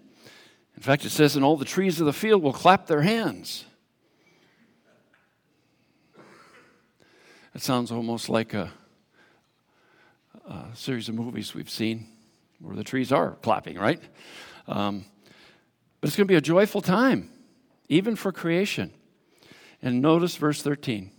In 0.78 0.84
fact, 0.84 1.06
it 1.06 1.10
says, 1.10 1.36
and 1.36 1.44
all 1.44 1.58
the 1.58 1.66
trees 1.66 2.00
of 2.00 2.06
the 2.06 2.14
field 2.14 2.44
will 2.44 2.54
clap 2.54 2.86
their 2.86 3.02
hands. 3.02 3.66
It 7.56 7.64
sounds 7.64 7.92
almost 7.92 8.30
like 8.30 8.54
a, 8.54 8.72
a, 10.48 10.66
series 10.76 11.10
of 11.10 11.16
movies 11.16 11.56
we've 11.56 11.70
seen 11.70 12.08
where 12.60 12.76
the 12.76 12.84
trees 12.84 13.12
are 13.12 13.32
clapping, 13.42 13.80
right? 13.80 14.00
Um, 14.68 15.06
but 16.00 16.10
it's 16.10 16.16
going 16.16 16.28
to 16.28 16.32
be 16.32 16.38
a 16.38 16.42
joyful 16.42 16.82
time, 16.82 17.32
even 17.90 18.16
for 18.16 18.32
creation. 18.32 18.94
And 19.82 20.00
notice 20.02 20.36
verse 20.36 20.62
13 20.62 21.12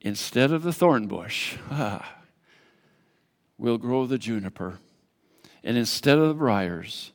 instead 0.00 0.52
of 0.52 0.64
the 0.64 0.72
thorn 0.72 1.06
bush, 1.06 1.56
ah, 1.70 2.16
will 3.56 3.78
grow 3.78 4.06
the 4.06 4.18
juniper, 4.18 4.80
and 5.62 5.76
instead 5.76 6.18
of 6.18 6.26
the 6.28 6.34
briars, 6.34 7.12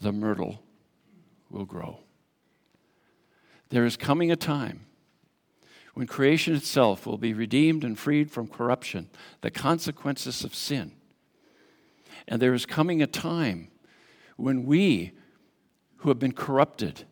the 0.00 0.12
myrtle 0.12 0.60
will 1.50 1.64
grow. 1.64 2.00
There 3.70 3.84
is 3.84 3.96
coming 3.96 4.30
a 4.30 4.36
time 4.36 4.86
when 5.94 6.06
creation 6.06 6.54
itself 6.54 7.06
will 7.06 7.18
be 7.18 7.34
redeemed 7.34 7.82
and 7.84 7.98
freed 7.98 8.30
from 8.30 8.46
corruption, 8.46 9.10
the 9.40 9.50
consequences 9.50 10.44
of 10.44 10.54
sin. 10.54 10.92
And 12.26 12.40
there 12.40 12.54
is 12.54 12.66
coming 12.66 13.02
a 13.02 13.06
time 13.06 13.68
when 14.36 14.64
we, 14.64 15.12
who 15.96 16.08
have 16.08 16.18
been 16.18 16.32
corrupted 16.32 17.04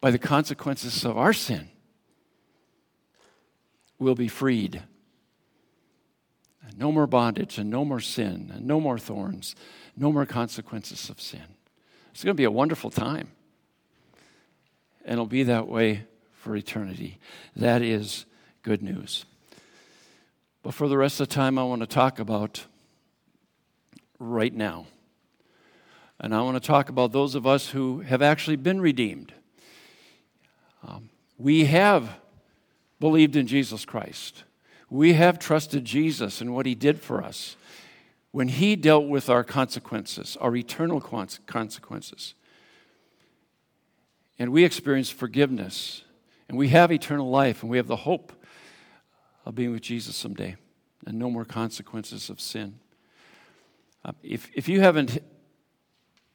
by 0.00 0.10
the 0.10 0.18
consequences 0.18 1.04
of 1.04 1.16
our 1.16 1.32
sin, 1.32 1.70
will 3.98 4.14
be 4.14 4.28
freed. 4.28 4.82
And 6.66 6.78
no 6.78 6.92
more 6.92 7.06
bondage, 7.06 7.58
and 7.58 7.70
no 7.70 7.84
more 7.84 8.00
sin, 8.00 8.50
and 8.54 8.66
no 8.66 8.80
more 8.80 8.98
thorns, 8.98 9.54
no 9.96 10.12
more 10.12 10.26
consequences 10.26 11.08
of 11.08 11.20
sin. 11.20 11.56
It's 12.12 12.24
going 12.24 12.34
to 12.34 12.40
be 12.40 12.44
a 12.44 12.50
wonderful 12.50 12.90
time. 12.90 13.28
And 15.04 15.12
it'll 15.12 15.26
be 15.26 15.44
that 15.44 15.68
way 15.68 16.04
for 16.32 16.56
eternity. 16.56 17.18
That 17.56 17.82
is 17.82 18.26
good 18.62 18.82
news. 18.82 19.24
But 20.62 20.74
for 20.74 20.88
the 20.88 20.98
rest 20.98 21.20
of 21.20 21.28
the 21.28 21.34
time, 21.34 21.58
I 21.58 21.64
want 21.64 21.80
to 21.80 21.86
talk 21.86 22.18
about 22.18 22.66
right 24.18 24.54
now. 24.54 24.86
And 26.18 26.34
I 26.34 26.42
want 26.42 26.62
to 26.62 26.66
talk 26.66 26.90
about 26.90 27.12
those 27.12 27.34
of 27.34 27.46
us 27.46 27.68
who 27.68 28.00
have 28.00 28.20
actually 28.20 28.56
been 28.56 28.80
redeemed. 28.80 29.32
Um, 30.86 31.08
we 31.38 31.64
have 31.64 32.18
believed 32.98 33.36
in 33.36 33.46
Jesus 33.46 33.86
Christ. 33.86 34.44
We 34.90 35.14
have 35.14 35.38
trusted 35.38 35.86
Jesus 35.86 36.42
and 36.42 36.54
what 36.54 36.66
he 36.66 36.74
did 36.74 37.00
for 37.00 37.22
us 37.22 37.56
when 38.32 38.48
he 38.48 38.76
dealt 38.76 39.08
with 39.08 39.28
our 39.28 39.42
consequences, 39.42 40.36
our 40.40 40.54
eternal 40.54 41.00
consequences. 41.00 42.34
And 44.38 44.52
we 44.52 44.64
experience 44.64 45.10
forgiveness, 45.10 46.02
and 46.48 46.56
we 46.56 46.68
have 46.68 46.92
eternal 46.92 47.28
life, 47.28 47.62
and 47.62 47.70
we 47.70 47.76
have 47.76 47.88
the 47.88 47.96
hope 47.96 48.32
of 49.44 49.54
being 49.54 49.72
with 49.72 49.82
Jesus 49.82 50.16
someday, 50.16 50.56
and 51.06 51.18
no 51.18 51.30
more 51.30 51.44
consequences 51.44 52.30
of 52.30 52.40
sin. 52.40 52.78
Uh, 54.04 54.12
if, 54.22 54.48
if 54.54 54.68
you 54.68 54.80
haven't 54.80 55.22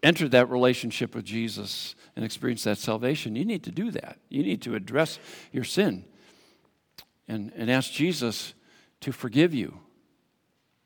entered 0.03 0.31
that 0.31 0.49
relationship 0.49 1.15
with 1.15 1.25
Jesus 1.25 1.95
and 2.15 2.23
experienced 2.23 2.65
that 2.65 2.77
salvation, 2.77 3.36
you 3.36 3.45
need 3.45 3.63
to 3.63 3.71
do 3.71 3.89
that. 3.91 4.19
You 4.29 4.43
need 4.43 4.62
to 4.63 4.75
address 4.75 5.17
your 5.51 5.63
sin 5.63 6.05
and, 7.27 7.51
and 7.55 7.71
ask 7.71 7.91
Jesus 7.91 8.53
to 9.01 9.12
forgive 9.12 9.53
you 9.53 9.79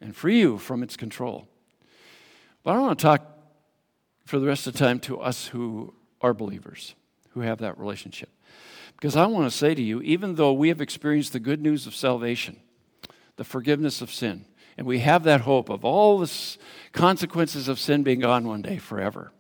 and 0.02 0.16
free 0.16 0.40
you 0.40 0.58
from 0.58 0.84
its 0.84 0.96
control. 0.96 1.48
But 2.64 2.76
I 2.76 2.80
want 2.80 3.00
to 3.00 3.04
talk 3.04 3.26
for 4.26 4.40
the 4.40 4.48
rest 4.48 4.68
of 4.68 4.74
the 4.74 4.80
time 4.80 5.00
to 5.02 5.20
us 5.20 5.48
who 5.48 5.94
are 6.22 6.34
believers, 6.34 6.96
who 7.32 7.42
have 7.42 7.60
that 7.60 7.78
relationship. 7.80 8.30
Because 8.96 9.16
I 9.16 9.26
want 9.26 9.50
to 9.50 9.58
say 9.58 9.74
to 9.74 9.82
you, 9.82 10.02
even 10.02 10.36
though 10.36 10.54
we 10.54 10.68
have 10.68 10.82
experienced 10.82 11.34
the 11.34 11.40
good 11.40 11.62
news 11.62 11.88
of 11.88 11.96
salvation, 11.96 12.58
the 13.38 13.44
forgiveness 13.44 14.02
of 14.02 14.12
sin, 14.12 14.46
and 14.78 14.86
we 14.86 15.00
have 15.00 15.24
that 15.24 15.42
hope 15.42 15.70
of 15.70 15.84
all 15.84 16.20
the 16.20 16.58
consequences 16.92 17.68
of 17.68 17.80
sin 17.80 18.04
being 18.04 18.20
gone 18.20 18.48
one 18.48 18.62
day 18.62 18.78
forever, 18.78 19.32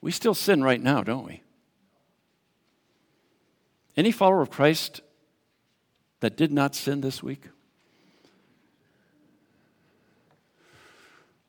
we 0.00 0.10
still 0.10 0.34
sin 0.34 0.62
right 0.62 0.80
now, 0.80 1.02
don't 1.02 1.26
we? 1.26 1.42
Any 3.96 4.12
follower 4.12 4.42
of 4.42 4.50
Christ 4.50 5.00
that 6.20 6.36
did 6.36 6.52
not 6.52 6.74
sin 6.74 7.00
this 7.00 7.22
week? 7.22 7.48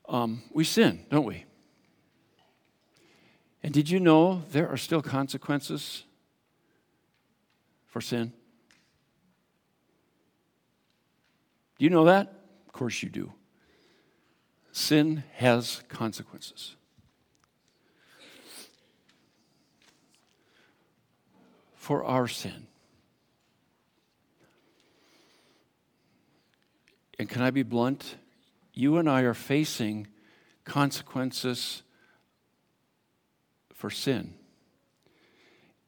Um, 0.10 0.42
we 0.52 0.64
sin, 0.64 1.06
don't 1.12 1.26
we? 1.26 1.46
And 3.62 3.72
did 3.72 3.90
you 3.90 4.00
know 4.00 4.42
there 4.52 4.68
are 4.68 4.78
still 4.78 5.04
consequences 5.04 6.04
for 7.86 8.02
sin? 8.02 8.34
Do 11.78 11.86
you 11.86 11.92
know 11.92 12.06
that? 12.06 12.34
Of 12.66 12.74
course 12.74 13.04
you 13.04 13.10
do. 13.10 13.32
Sin 14.72 15.24
has 15.36 15.84
consequences. 15.90 16.76
For 21.76 22.04
our 22.04 22.28
sin. 22.28 22.68
And 27.20 27.30
can 27.30 27.44
I 27.44 27.52
be 27.52 27.64
blunt? 27.64 28.16
You 28.80 28.96
and 28.96 29.10
I 29.10 29.24
are 29.24 29.34
facing 29.34 30.08
consequences 30.64 31.84
for 33.74 33.90
sin. 33.90 34.36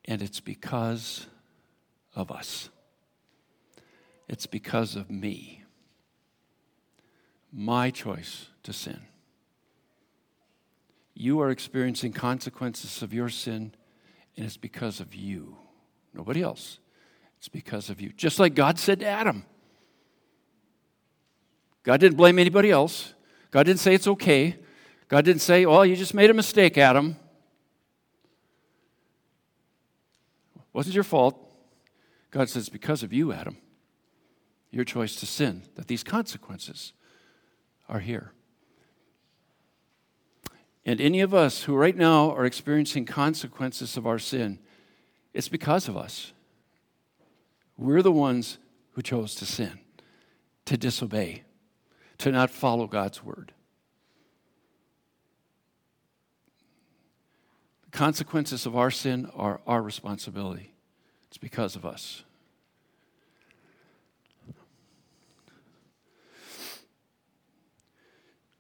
And 0.04 0.22
it's 0.22 0.42
because 0.42 1.26
of 2.14 2.30
us. 2.32 2.68
It's 4.28 4.46
because 4.46 4.98
of 4.98 5.10
me. 5.10 5.64
My 7.50 7.92
choice 7.92 8.48
to 8.64 8.74
sin. 8.74 9.00
You 11.14 11.40
are 11.40 11.50
experiencing 11.50 12.12
consequences 12.12 13.02
of 13.02 13.14
your 13.14 13.30
sin, 13.30 13.74
and 14.36 14.46
it's 14.46 14.58
because 14.58 15.00
of 15.00 15.16
you. 15.16 15.56
Nobody 16.14 16.42
else. 16.42 16.80
It's 17.38 17.48
because 17.48 17.90
of 17.90 18.02
you. 18.02 18.10
Just 18.10 18.38
like 18.38 18.54
God 18.54 18.78
said 18.78 19.00
to 19.00 19.06
Adam 19.06 19.46
God 21.84 22.00
didn't 22.00 22.18
blame 22.18 22.38
anybody 22.40 22.72
else. 22.72 23.14
God 23.50 23.64
didn't 23.64 23.80
say 23.80 23.94
it's 23.94 24.08
okay. 24.08 24.58
God 25.08 25.26
didn't 25.26 25.42
say, 25.42 25.66
well, 25.66 25.86
you 25.86 25.96
just 25.96 26.14
made 26.14 26.30
a 26.30 26.34
mistake, 26.34 26.78
Adam. 26.78 27.18
Wasn't 30.74 30.96
your 30.96 31.04
fault. 31.04 31.38
God 32.30 32.50
says, 32.50 32.70
because 32.70 33.04
of 33.04 33.12
you, 33.12 33.34
Adam, 33.34 33.58
your 34.70 34.86
choice 34.86 35.18
to 35.18 35.26
sin, 35.26 35.64
that 35.76 35.88
these 35.88 36.04
consequences 36.04 36.94
are 37.90 38.00
here. 38.00 38.32
And 40.86 41.02
any 41.02 41.20
of 41.20 41.34
us 41.34 41.64
who 41.64 41.76
right 41.76 41.96
now 41.96 42.32
are 42.32 42.46
experiencing 42.46 43.06
consequences 43.06 43.98
of 43.98 44.08
our 44.08 44.18
sin, 44.18 44.60
it's 45.34 45.50
because 45.50 45.88
of 45.88 45.98
us. 45.98 46.32
We're 47.78 48.02
the 48.02 48.12
ones 48.12 48.58
who 48.92 49.02
chose 49.02 49.36
to 49.36 49.46
sin, 49.46 49.80
to 50.66 50.78
disobey, 50.78 51.44
to 52.22 52.32
not 52.32 52.52
follow 52.52 52.86
God's 52.86 53.24
word. 53.24 53.52
The 57.86 57.98
consequences 57.98 58.68
of 58.68 58.76
our 58.76 58.92
sin 58.92 59.30
are 59.36 59.60
our 59.66 59.82
responsibility. 59.82 60.72
It's 61.28 61.40
because 61.40 61.76
of 61.76 61.84
us. 61.84 62.24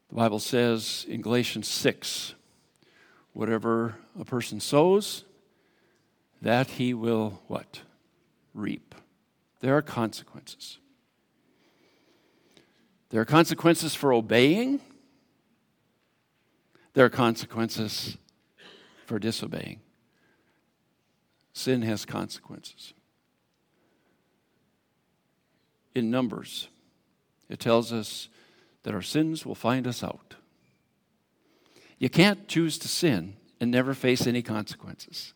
The 0.09 0.15
Bible 0.15 0.39
says 0.39 1.05
in 1.07 1.21
Galatians 1.21 1.67
6 1.67 2.33
whatever 3.33 3.95
a 4.19 4.25
person 4.25 4.59
sows, 4.59 5.23
that 6.41 6.67
he 6.71 6.93
will 6.93 7.41
what? 7.47 7.81
Reap. 8.53 8.95
There 9.61 9.77
are 9.77 9.81
consequences. 9.81 10.80
There 13.11 13.21
are 13.21 13.25
consequences 13.25 13.93
for 13.93 14.13
obeying. 14.13 14.79
There 16.93 17.05
are 17.05 17.09
consequences 17.09 18.17
for 19.05 19.19
disobeying. 19.19 19.81
Sin 21.53 21.81
has 21.81 22.05
consequences. 22.05 22.93
In 25.93 26.09
Numbers, 26.09 26.69
it 27.49 27.59
tells 27.59 27.91
us 27.91 28.29
that 28.83 28.93
our 28.93 29.01
sins 29.01 29.45
will 29.45 29.55
find 29.55 29.85
us 29.85 30.03
out. 30.03 30.35
You 31.99 32.09
can't 32.09 32.47
choose 32.47 32.77
to 32.79 32.87
sin 32.87 33.35
and 33.59 33.69
never 33.69 33.93
face 33.93 34.25
any 34.25 34.41
consequences. 34.41 35.33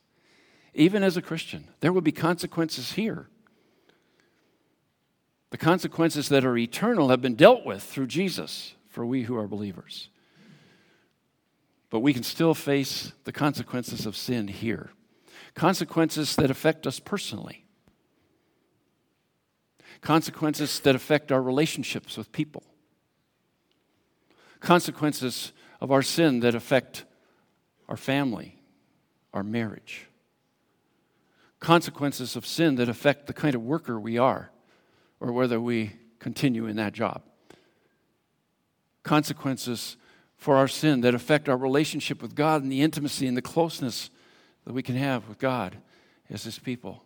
Even 0.73 1.03
as 1.03 1.17
a 1.17 1.21
Christian, 1.21 1.67
there 1.81 1.91
will 1.91 2.01
be 2.01 2.13
consequences 2.13 2.93
here. 2.93 3.27
The 5.55 5.59
consequences 5.65 6.27
that 6.27 6.43
are 6.43 6.57
eternal 6.57 7.07
have 7.07 7.21
been 7.21 7.35
dealt 7.35 7.65
with 7.65 7.81
through 7.81 8.07
Jesus 8.07 8.73
for 8.89 9.05
we 9.05 9.23
who 9.23 9.37
are 9.37 9.47
believers. 9.47 10.09
But 11.89 12.01
we 12.01 12.13
can 12.13 12.23
still 12.23 12.53
face 12.53 13.13
the 13.23 13.31
consequences 13.31 14.05
of 14.05 14.17
sin 14.17 14.49
here. 14.49 14.89
Consequences 15.53 16.35
that 16.35 16.51
affect 16.51 16.85
us 16.85 16.99
personally, 16.99 17.63
consequences 20.01 20.81
that 20.81 20.93
affect 20.93 21.31
our 21.31 21.41
relationships 21.41 22.17
with 22.17 22.33
people. 22.33 22.63
Consequences 24.59 25.53
of 25.79 25.89
our 25.89 26.01
sin 26.01 26.41
that 26.41 26.53
affect 26.53 27.05
our 27.87 27.95
family, 27.95 28.59
our 29.33 29.41
marriage, 29.41 30.07
consequences 31.61 32.35
of 32.35 32.45
sin 32.45 32.75
that 32.75 32.89
affect 32.89 33.27
the 33.27 33.33
kind 33.33 33.55
of 33.55 33.61
worker 33.61 33.97
we 33.97 34.17
are 34.17 34.51
or 35.25 35.31
whether 35.31 35.59
we 35.59 35.91
continue 36.19 36.67
in 36.67 36.75
that 36.75 36.93
job, 36.93 37.23
consequences 39.01 39.97
for 40.38 40.55
our 40.55 40.67
sin 40.67 41.01
that 41.01 41.15
affect 41.15 41.49
our 41.49 41.57
relationship 41.57 42.21
with 42.21 42.35
God 42.35 42.61
and 42.61 42.71
the 42.71 42.83
intimacy 42.83 43.25
and 43.25 43.35
the 43.35 43.41
closeness 43.41 44.11
that 44.65 44.73
we 44.73 44.83
can 44.83 44.95
have 44.95 45.27
with 45.27 45.39
God 45.39 45.77
as 46.29 46.43
His 46.43 46.59
people. 46.59 47.03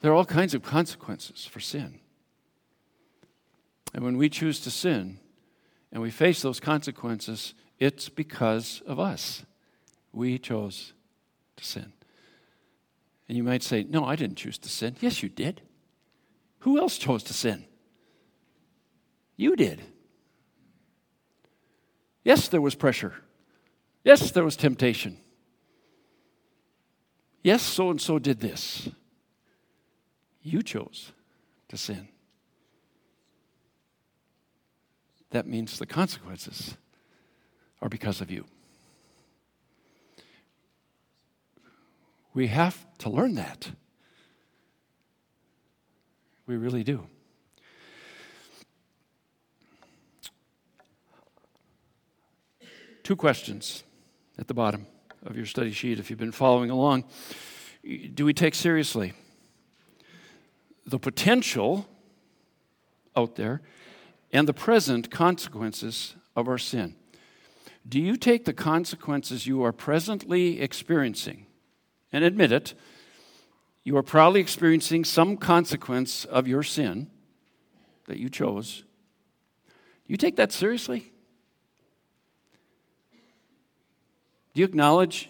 There 0.00 0.10
are 0.10 0.14
all 0.14 0.24
kinds 0.24 0.54
of 0.54 0.62
consequences 0.62 1.44
for 1.44 1.60
sin. 1.60 2.00
And 3.92 4.02
when 4.02 4.16
we 4.16 4.30
choose 4.30 4.60
to 4.60 4.70
sin 4.70 5.18
and 5.92 6.00
we 6.00 6.10
face 6.10 6.40
those 6.40 6.58
consequences, 6.58 7.52
it's 7.78 8.08
because 8.08 8.82
of 8.86 8.98
us. 8.98 9.44
We 10.10 10.38
chose 10.38 10.94
to 11.56 11.64
sin. 11.64 11.92
And 13.30 13.36
you 13.36 13.44
might 13.44 13.62
say, 13.62 13.84
No, 13.84 14.04
I 14.04 14.16
didn't 14.16 14.38
choose 14.38 14.58
to 14.58 14.68
sin. 14.68 14.96
Yes, 14.98 15.22
you 15.22 15.28
did. 15.28 15.62
Who 16.58 16.80
else 16.80 16.98
chose 16.98 17.22
to 17.22 17.32
sin? 17.32 17.64
You 19.36 19.54
did. 19.54 19.80
Yes, 22.24 22.48
there 22.48 22.60
was 22.60 22.74
pressure. 22.74 23.14
Yes, 24.02 24.32
there 24.32 24.42
was 24.42 24.56
temptation. 24.56 25.16
Yes, 27.44 27.62
so 27.62 27.90
and 27.90 28.00
so 28.00 28.18
did 28.18 28.40
this. 28.40 28.88
You 30.42 30.64
chose 30.64 31.12
to 31.68 31.76
sin. 31.76 32.08
that 35.30 35.46
means 35.46 35.78
the 35.78 35.86
consequences 35.86 36.76
are 37.80 37.88
because 37.88 38.20
of 38.20 38.28
you. 38.28 38.44
We 42.34 42.48
have 42.48 42.86
to 42.98 43.10
learn 43.10 43.34
that. 43.34 43.70
We 46.46 46.56
really 46.56 46.84
do. 46.84 47.06
Two 53.02 53.16
questions 53.16 53.82
at 54.38 54.46
the 54.46 54.54
bottom 54.54 54.86
of 55.24 55.36
your 55.36 55.46
study 55.46 55.72
sheet 55.72 55.98
if 55.98 56.10
you've 56.10 56.18
been 56.18 56.32
following 56.32 56.70
along. 56.70 57.04
Do 58.14 58.24
we 58.24 58.32
take 58.32 58.54
seriously 58.54 59.14
the 60.86 60.98
potential 60.98 61.86
out 63.16 63.36
there 63.36 63.62
and 64.32 64.46
the 64.46 64.54
present 64.54 65.10
consequences 65.10 66.16
of 66.36 66.48
our 66.48 66.58
sin. 66.58 66.94
Do 67.88 67.98
you 67.98 68.16
take 68.16 68.44
the 68.44 68.52
consequences 68.52 69.46
you 69.46 69.62
are 69.64 69.72
presently 69.72 70.60
experiencing 70.60 71.46
and 72.12 72.24
admit 72.24 72.52
it? 72.52 72.74
You 73.82 73.96
are 73.96 74.02
probably 74.02 74.40
experiencing 74.40 75.04
some 75.04 75.36
consequence 75.36 76.24
of 76.24 76.46
your 76.46 76.62
sin 76.62 77.08
that 78.06 78.18
you 78.18 78.28
chose. 78.28 78.84
Do 79.66 80.12
you 80.12 80.16
take 80.16 80.36
that 80.36 80.52
seriously? 80.52 81.12
Do 84.54 84.60
you 84.60 84.64
acknowledge 84.64 85.28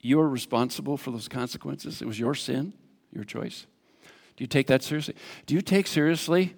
you 0.00 0.18
are 0.20 0.28
responsible 0.28 0.96
for 0.96 1.10
those 1.10 1.28
consequences? 1.28 2.02
It 2.02 2.06
was 2.06 2.18
your 2.18 2.34
sin, 2.34 2.72
your 3.12 3.24
choice. 3.24 3.66
Do 4.36 4.42
you 4.42 4.48
take 4.48 4.66
that 4.66 4.82
seriously? 4.82 5.14
Do 5.46 5.54
you 5.54 5.60
take 5.60 5.86
seriously 5.86 6.54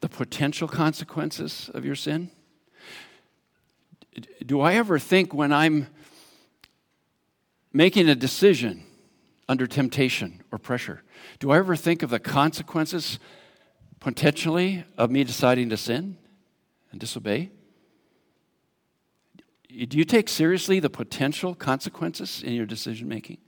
the 0.00 0.08
potential 0.08 0.68
consequences 0.68 1.70
of 1.72 1.84
your 1.84 1.94
sin? 1.94 2.30
Do 4.44 4.60
I 4.60 4.74
ever 4.74 4.98
think 4.98 5.32
when 5.32 5.52
I'm 5.52 5.88
making 7.74 8.08
a 8.08 8.14
decision 8.14 8.82
under 9.46 9.66
temptation 9.66 10.42
or 10.50 10.58
pressure, 10.58 11.02
do 11.40 11.50
I 11.50 11.58
ever 11.58 11.76
think 11.76 12.02
of 12.02 12.08
the 12.08 12.18
consequences 12.18 13.18
potentially 14.00 14.84
of 14.96 15.10
me 15.10 15.24
deciding 15.24 15.68
to 15.68 15.76
sin 15.76 16.16
and 16.90 16.98
disobey? 16.98 17.50
Do 19.68 19.98
you 19.98 20.04
take 20.04 20.30
seriously 20.30 20.80
the 20.80 20.88
potential 20.88 21.54
consequences 21.54 22.42
in 22.42 22.54
your 22.54 22.64
decision 22.64 23.08
making 23.08 23.38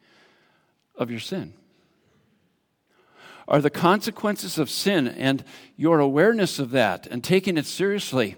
of 0.97 1.11
your 1.11 1.21
sin? 1.21 1.55
are 3.49 3.61
the 3.61 3.71
consequences 3.71 4.59
of 4.59 4.69
sin 4.69 5.07
and 5.07 5.45
your 5.77 6.01
awareness 6.01 6.59
of 6.59 6.71
that 6.71 7.07
and 7.07 7.23
taking 7.23 7.57
it 7.57 7.67
seriously 7.67 8.37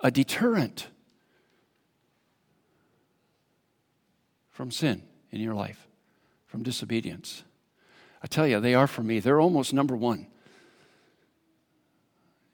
a 0.00 0.10
deterrent 0.10 0.88
from 4.50 4.70
sin 4.70 5.02
in 5.30 5.40
your 5.40 5.54
life, 5.54 5.86
from 6.46 6.62
disobedience. 6.62 7.44
I 8.22 8.26
tell 8.26 8.46
you, 8.46 8.60
they 8.60 8.74
are 8.74 8.86
for 8.86 9.02
me. 9.02 9.20
They're 9.20 9.40
almost 9.40 9.72
number 9.72 9.96
one. 9.96 10.26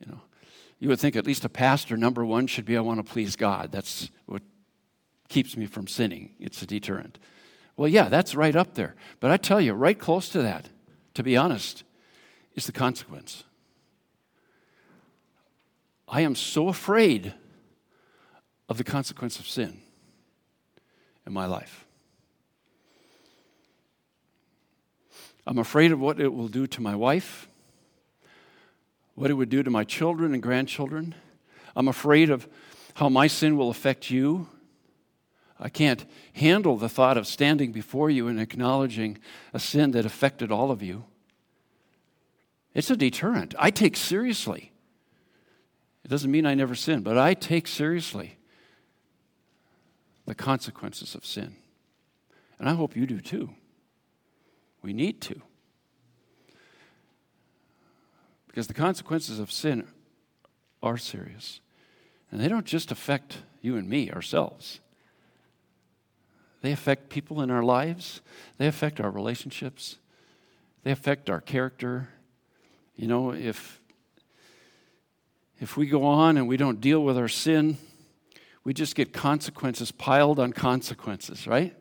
You 0.00 0.12
know, 0.12 0.20
you 0.78 0.88
would 0.88 1.00
think 1.00 1.16
at 1.16 1.26
least 1.26 1.44
a 1.44 1.48
pastor, 1.48 1.96
number 1.96 2.24
one, 2.24 2.46
should 2.46 2.64
be 2.64 2.76
I 2.76 2.80
want 2.80 3.04
to 3.04 3.12
please 3.12 3.36
God. 3.36 3.72
That's 3.72 4.10
what 4.26 4.42
keeps 5.28 5.56
me 5.56 5.66
from 5.66 5.86
sinning. 5.86 6.34
It's 6.38 6.60
a 6.62 6.66
deterrent. 6.66 7.18
Well, 7.76 7.88
yeah, 7.88 8.08
that's 8.08 8.34
right 8.34 8.54
up 8.54 8.74
there. 8.74 8.94
But 9.20 9.30
I 9.30 9.36
tell 9.36 9.60
you, 9.60 9.72
right 9.72 9.98
close 9.98 10.28
to 10.30 10.42
that, 10.42 10.68
to 11.14 11.22
be 11.22 11.36
honest, 11.36 11.84
is 12.54 12.66
the 12.66 12.72
consequence. 12.72 13.44
I 16.06 16.20
am 16.20 16.34
so 16.34 16.68
afraid 16.68 17.34
of 18.68 18.78
the 18.78 18.84
consequence 18.84 19.38
of 19.38 19.46
sin 19.46 19.80
in 21.26 21.32
my 21.32 21.46
life. 21.46 21.83
I'm 25.46 25.58
afraid 25.58 25.92
of 25.92 26.00
what 26.00 26.20
it 26.20 26.32
will 26.32 26.48
do 26.48 26.66
to 26.66 26.80
my 26.80 26.94
wife, 26.94 27.48
what 29.14 29.30
it 29.30 29.34
would 29.34 29.50
do 29.50 29.62
to 29.62 29.70
my 29.70 29.84
children 29.84 30.32
and 30.32 30.42
grandchildren. 30.42 31.14
I'm 31.76 31.88
afraid 31.88 32.30
of 32.30 32.48
how 32.94 33.08
my 33.08 33.26
sin 33.26 33.56
will 33.56 33.70
affect 33.70 34.10
you. 34.10 34.48
I 35.58 35.68
can't 35.68 36.04
handle 36.32 36.76
the 36.76 36.88
thought 36.88 37.16
of 37.16 37.26
standing 37.26 37.72
before 37.72 38.10
you 38.10 38.26
and 38.28 38.40
acknowledging 38.40 39.18
a 39.52 39.60
sin 39.60 39.92
that 39.92 40.06
affected 40.06 40.50
all 40.50 40.70
of 40.70 40.82
you. 40.82 41.04
It's 42.74 42.90
a 42.90 42.96
deterrent. 42.96 43.54
I 43.58 43.70
take 43.70 43.96
seriously. 43.96 44.72
It 46.04 46.08
doesn't 46.08 46.30
mean 46.30 46.44
I 46.44 46.54
never 46.54 46.74
sin, 46.74 47.02
but 47.02 47.16
I 47.16 47.34
take 47.34 47.66
seriously 47.66 48.36
the 50.26 50.34
consequences 50.34 51.14
of 51.14 51.24
sin. 51.24 51.56
And 52.58 52.68
I 52.68 52.74
hope 52.74 52.96
you 52.96 53.06
do 53.06 53.20
too. 53.20 53.50
We 54.84 54.92
need 54.92 55.22
to. 55.22 55.40
Because 58.46 58.66
the 58.66 58.74
consequences 58.74 59.38
of 59.38 59.50
sin 59.50 59.88
are 60.82 60.98
serious. 60.98 61.60
And 62.30 62.38
they 62.38 62.48
don't 62.48 62.66
just 62.66 62.92
affect 62.92 63.38
you 63.62 63.78
and 63.78 63.88
me, 63.88 64.10
ourselves. 64.10 64.80
They 66.60 66.70
affect 66.70 67.08
people 67.08 67.40
in 67.40 67.50
our 67.50 67.62
lives, 67.62 68.20
they 68.58 68.66
affect 68.66 69.00
our 69.00 69.10
relationships, 69.10 69.96
they 70.82 70.90
affect 70.90 71.30
our 71.30 71.40
character. 71.40 72.10
You 72.94 73.08
know, 73.08 73.32
if, 73.32 73.80
if 75.60 75.78
we 75.78 75.86
go 75.86 76.04
on 76.04 76.36
and 76.36 76.46
we 76.46 76.58
don't 76.58 76.80
deal 76.80 77.02
with 77.02 77.16
our 77.16 77.28
sin, 77.28 77.78
we 78.64 78.74
just 78.74 78.94
get 78.94 79.14
consequences 79.14 79.92
piled 79.92 80.38
on 80.38 80.52
consequences, 80.52 81.46
right? 81.46 81.74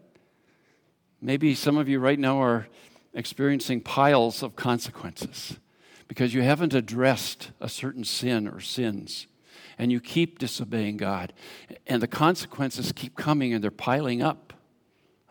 Maybe 1.22 1.54
some 1.54 1.78
of 1.78 1.90
you 1.90 2.00
right 2.00 2.20
now 2.20 2.42
are 2.42 2.68
experiencing 3.14 3.82
piles 3.82 4.42
of 4.42 4.56
consequences 4.56 5.58
because 6.08 6.34
you 6.34 6.42
haven't 6.42 6.74
addressed 6.74 7.52
a 7.60 7.70
certain 7.70 8.04
sin 8.04 8.48
or 8.48 8.60
sins 8.60 9.28
and 9.78 9.92
you 9.92 10.00
keep 10.00 10.40
disobeying 10.40 10.98
God 10.98 11.34
and 11.88 12.02
the 12.02 12.08
consequences 12.08 12.92
keep 12.92 13.16
coming 13.16 13.54
and 13.54 13.64
they're 13.64 13.72
piling 13.72 14.22
up. 14.22 14.54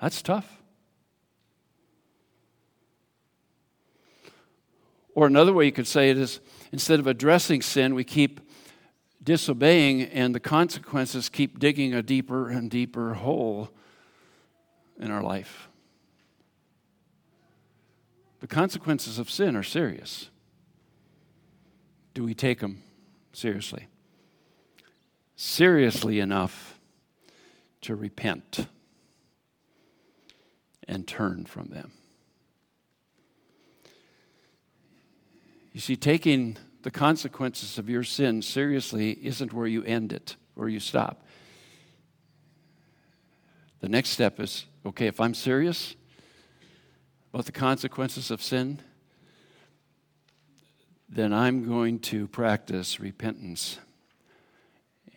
That's 0.00 0.22
tough. 0.22 0.62
Or 5.14 5.26
another 5.26 5.52
way 5.52 5.66
you 5.66 5.72
could 5.72 5.86
say 5.86 6.10
it 6.10 6.18
is 6.18 6.40
instead 6.72 6.98
of 6.98 7.06
addressing 7.06 7.62
sin, 7.62 7.94
we 7.94 8.04
keep 8.04 8.40
disobeying, 9.22 10.02
and 10.02 10.34
the 10.34 10.40
consequences 10.40 11.28
keep 11.28 11.58
digging 11.58 11.94
a 11.94 12.02
deeper 12.02 12.48
and 12.48 12.70
deeper 12.70 13.14
hole 13.14 13.70
in 14.98 15.10
our 15.10 15.22
life. 15.22 15.68
The 18.42 18.48
consequences 18.48 19.20
of 19.20 19.30
sin 19.30 19.54
are 19.54 19.62
serious. 19.62 20.28
Do 22.12 22.24
we 22.24 22.34
take 22.34 22.58
them 22.58 22.82
seriously? 23.32 23.86
Seriously 25.36 26.18
enough 26.18 26.80
to 27.82 27.94
repent 27.94 28.66
and 30.88 31.06
turn 31.06 31.46
from 31.46 31.68
them. 31.68 31.92
You 35.72 35.80
see, 35.80 35.94
taking 35.94 36.56
the 36.82 36.90
consequences 36.90 37.78
of 37.78 37.88
your 37.88 38.02
sin 38.02 38.42
seriously 38.42 39.12
isn't 39.24 39.52
where 39.52 39.68
you 39.68 39.84
end 39.84 40.12
it, 40.12 40.34
where 40.54 40.68
you 40.68 40.80
stop. 40.80 41.24
The 43.78 43.88
next 43.88 44.10
step 44.10 44.40
is 44.40 44.66
okay, 44.84 45.06
if 45.06 45.20
I'm 45.20 45.32
serious 45.32 45.94
about 47.32 47.46
the 47.46 47.52
consequences 47.52 48.30
of 48.30 48.42
sin, 48.42 48.80
then 51.08 51.32
I'm 51.32 51.66
going 51.66 51.98
to 52.00 52.26
practice 52.28 53.00
repentance 53.00 53.78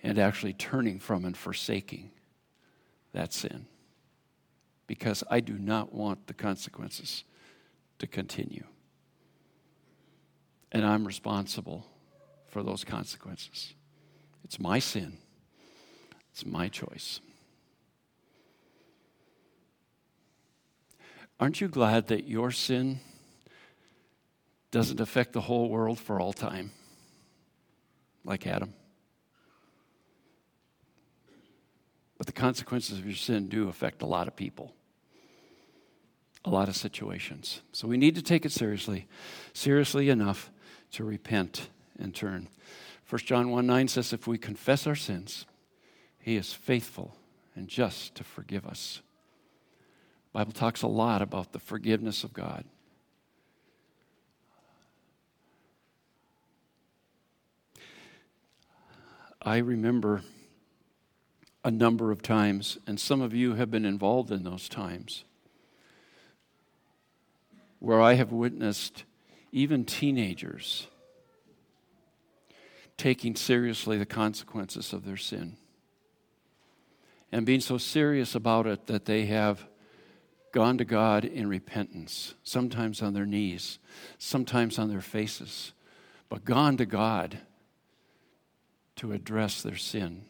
and 0.04 0.20
actually 0.20 0.54
turning 0.54 1.00
from 1.00 1.26
and 1.26 1.36
forsaking 1.36 2.12
that 3.14 3.34
sin 3.34 3.66
because 4.88 5.24
I 5.30 5.40
do 5.40 5.58
not 5.58 5.94
want 5.94 6.28
the 6.28 6.34
consequences 6.34 7.24
to 8.00 8.08
continue 8.08 8.66
and 10.72 10.86
I'm 10.86 11.08
responsible 11.08 11.86
for 12.48 12.62
those 12.62 12.84
consequences. 12.84 13.74
It's 14.44 14.60
my 14.60 14.80
sin, 14.80 15.18
it's 16.32 16.46
my 16.46 16.68
choice. 16.68 17.22
Aren't 21.40 21.60
you 21.60 21.68
glad 21.68 22.08
that 22.08 22.28
your 22.28 22.52
sin 22.52 23.00
doesn't 24.72 25.00
affect 25.00 25.34
the 25.34 25.42
whole 25.42 25.70
world 25.70 26.00
for 26.00 26.20
all 26.20 26.34
time, 26.34 26.72
like 28.24 28.48
Adam? 28.48 28.74
But 32.18 32.28
the 32.28 32.34
consequences 32.34 32.98
of 32.98 33.06
your 33.06 33.16
sin 33.16 33.50
do 33.50 33.68
affect 33.68 34.02
a 34.02 34.06
lot 34.06 34.28
of 34.28 34.36
people, 34.38 34.74
a 36.46 36.50
lot 36.50 36.70
of 36.70 36.76
situations. 36.76 37.62
So 37.74 37.88
we 37.88 37.98
need 37.98 38.16
to 38.16 38.22
take 38.22 38.46
it 38.46 38.54
seriously, 38.54 39.08
seriously 39.54 40.10
enough 40.10 40.50
to 40.92 41.04
repent 41.04 41.68
and 42.00 42.16
turn. 42.16 42.48
1 43.10 43.20
John 43.26 43.52
1 43.52 43.68
9 43.68 43.88
says, 43.90 44.14
If 44.14 44.26
we 44.26 44.38
confess 44.38 44.88
our 44.88 44.96
sins, 44.96 45.46
he 46.18 46.38
is 46.38 46.54
faithful 46.54 47.16
and 47.56 47.68
just 47.68 48.16
to 48.16 48.24
forgive 48.24 48.66
us. 48.66 49.02
Bible 50.36 50.52
talks 50.52 50.82
a 50.82 50.88
lot 50.88 51.22
about 51.22 51.54
the 51.54 51.60
forgiveness 51.60 52.26
of 52.26 52.34
God. 52.34 52.66
I 59.42 59.60
remember 59.60 60.24
a 61.64 61.72
number 61.72 62.12
of 62.12 62.22
times, 62.22 62.78
and 62.86 63.00
some 63.00 63.22
of 63.22 63.34
you 63.34 63.54
have 63.54 63.72
been 63.72 63.86
involved 63.86 64.30
in 64.30 64.44
those 64.44 64.68
times, 64.68 65.24
where 67.80 68.02
I 68.02 68.16
have 68.16 68.34
witnessed 68.34 69.06
even 69.54 69.86
teenagers 69.86 70.88
taking 72.98 73.38
seriously 73.38 73.98
the 73.98 74.06
consequences 74.06 74.92
of 74.92 75.06
their 75.06 75.16
sin 75.16 75.56
and 77.32 77.46
being 77.46 77.62
so 77.62 77.78
serious 77.78 78.36
about 78.36 78.68
it 78.68 78.88
that 78.88 79.06
they 79.06 79.28
have 79.28 79.66
gone 80.56 80.78
to 80.78 80.86
God 80.86 81.26
in 81.26 81.50
repentance, 81.50 82.34
sometimes 82.42 83.02
on 83.02 83.14
their 83.14 83.26
knees, 83.26 83.78
sometimes 84.18 84.80
on 84.80 84.88
their 84.88 85.02
faces, 85.02 85.74
but 86.30 86.46
gone 86.46 86.78
to 86.78 86.86
God 86.86 87.40
to 88.96 89.12
address 89.12 89.62
their 89.62 89.76
sin 89.76 90.24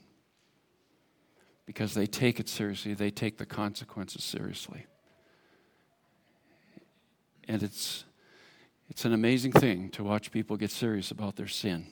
because 1.67 1.93
they 1.93 2.07
take 2.07 2.39
it 2.39 2.49
seriously, 2.49 2.95
they 2.95 3.11
take 3.11 3.37
the 3.37 3.45
consequences 3.45 4.23
seriously. 4.23 4.87
And 7.47 7.61
it's 7.61 8.03
it's 8.89 9.05
an 9.05 9.13
amazing 9.13 9.51
thing 9.51 9.89
to 9.91 10.03
watch 10.03 10.31
people 10.31 10.57
get 10.57 10.71
serious 10.71 11.11
about 11.11 11.35
their 11.35 11.47
sin. 11.47 11.85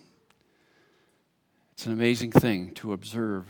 It's 1.74 1.86
an 1.86 1.94
amazing 1.94 2.32
thing 2.32 2.74
to 2.76 2.94
observe 2.94 3.46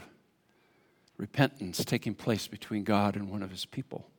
repentance 1.18 1.86
taking 1.86 2.16
place 2.16 2.48
between 2.48 2.84
God 2.84 3.16
and 3.16 3.30
one 3.30 3.44
of 3.44 3.50
his 3.50 3.66
people. 3.66 4.10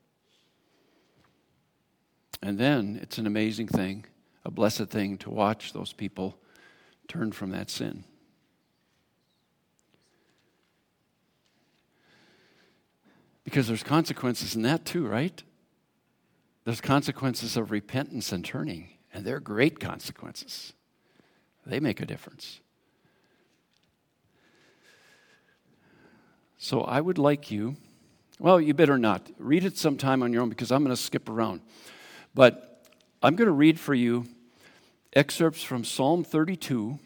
And 2.42 2.58
then 2.58 2.98
it's 3.02 3.18
an 3.18 3.26
amazing 3.26 3.68
thing, 3.68 4.04
a 4.44 4.50
blessed 4.50 4.86
thing 4.86 5.18
to 5.18 5.30
watch 5.30 5.72
those 5.72 5.92
people 5.92 6.36
turn 7.08 7.32
from 7.32 7.50
that 7.50 7.70
sin. 7.70 8.04
Because 13.44 13.68
there's 13.68 13.82
consequences 13.82 14.56
in 14.56 14.62
that 14.62 14.84
too, 14.84 15.06
right? 15.06 15.42
There's 16.64 16.80
consequences 16.80 17.56
of 17.56 17.70
repentance 17.70 18.32
and 18.32 18.44
turning. 18.44 18.88
And 19.12 19.24
they're 19.24 19.40
great 19.40 19.78
consequences. 19.78 20.72
They 21.64 21.78
make 21.78 22.00
a 22.00 22.06
difference. 22.06 22.60
So 26.58 26.80
I 26.80 27.00
would 27.00 27.18
like 27.18 27.50
you, 27.50 27.76
well, 28.38 28.60
you 28.60 28.74
better 28.74 28.98
not. 28.98 29.30
Read 29.38 29.64
it 29.64 29.76
sometime 29.76 30.22
on 30.22 30.32
your 30.32 30.42
own 30.42 30.48
because 30.48 30.72
I'm 30.72 30.82
going 30.82 30.96
to 30.96 31.00
skip 31.00 31.28
around. 31.28 31.60
But 32.34 32.84
I'm 33.22 33.36
going 33.36 33.46
to 33.46 33.52
read 33.52 33.78
for 33.78 33.94
you 33.94 34.26
excerpts 35.12 35.62
from 35.62 35.84
Psalm 35.84 36.24
32 36.24 36.98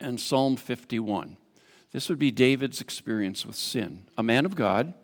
and 0.00 0.20
Psalm 0.20 0.56
51. 0.56 1.36
This 1.92 2.08
would 2.08 2.18
be 2.18 2.30
David's 2.30 2.80
experience 2.80 3.44
with 3.44 3.56
sin. 3.56 4.04
A 4.16 4.22
man 4.22 4.46
of 4.46 4.54
God 4.54 4.94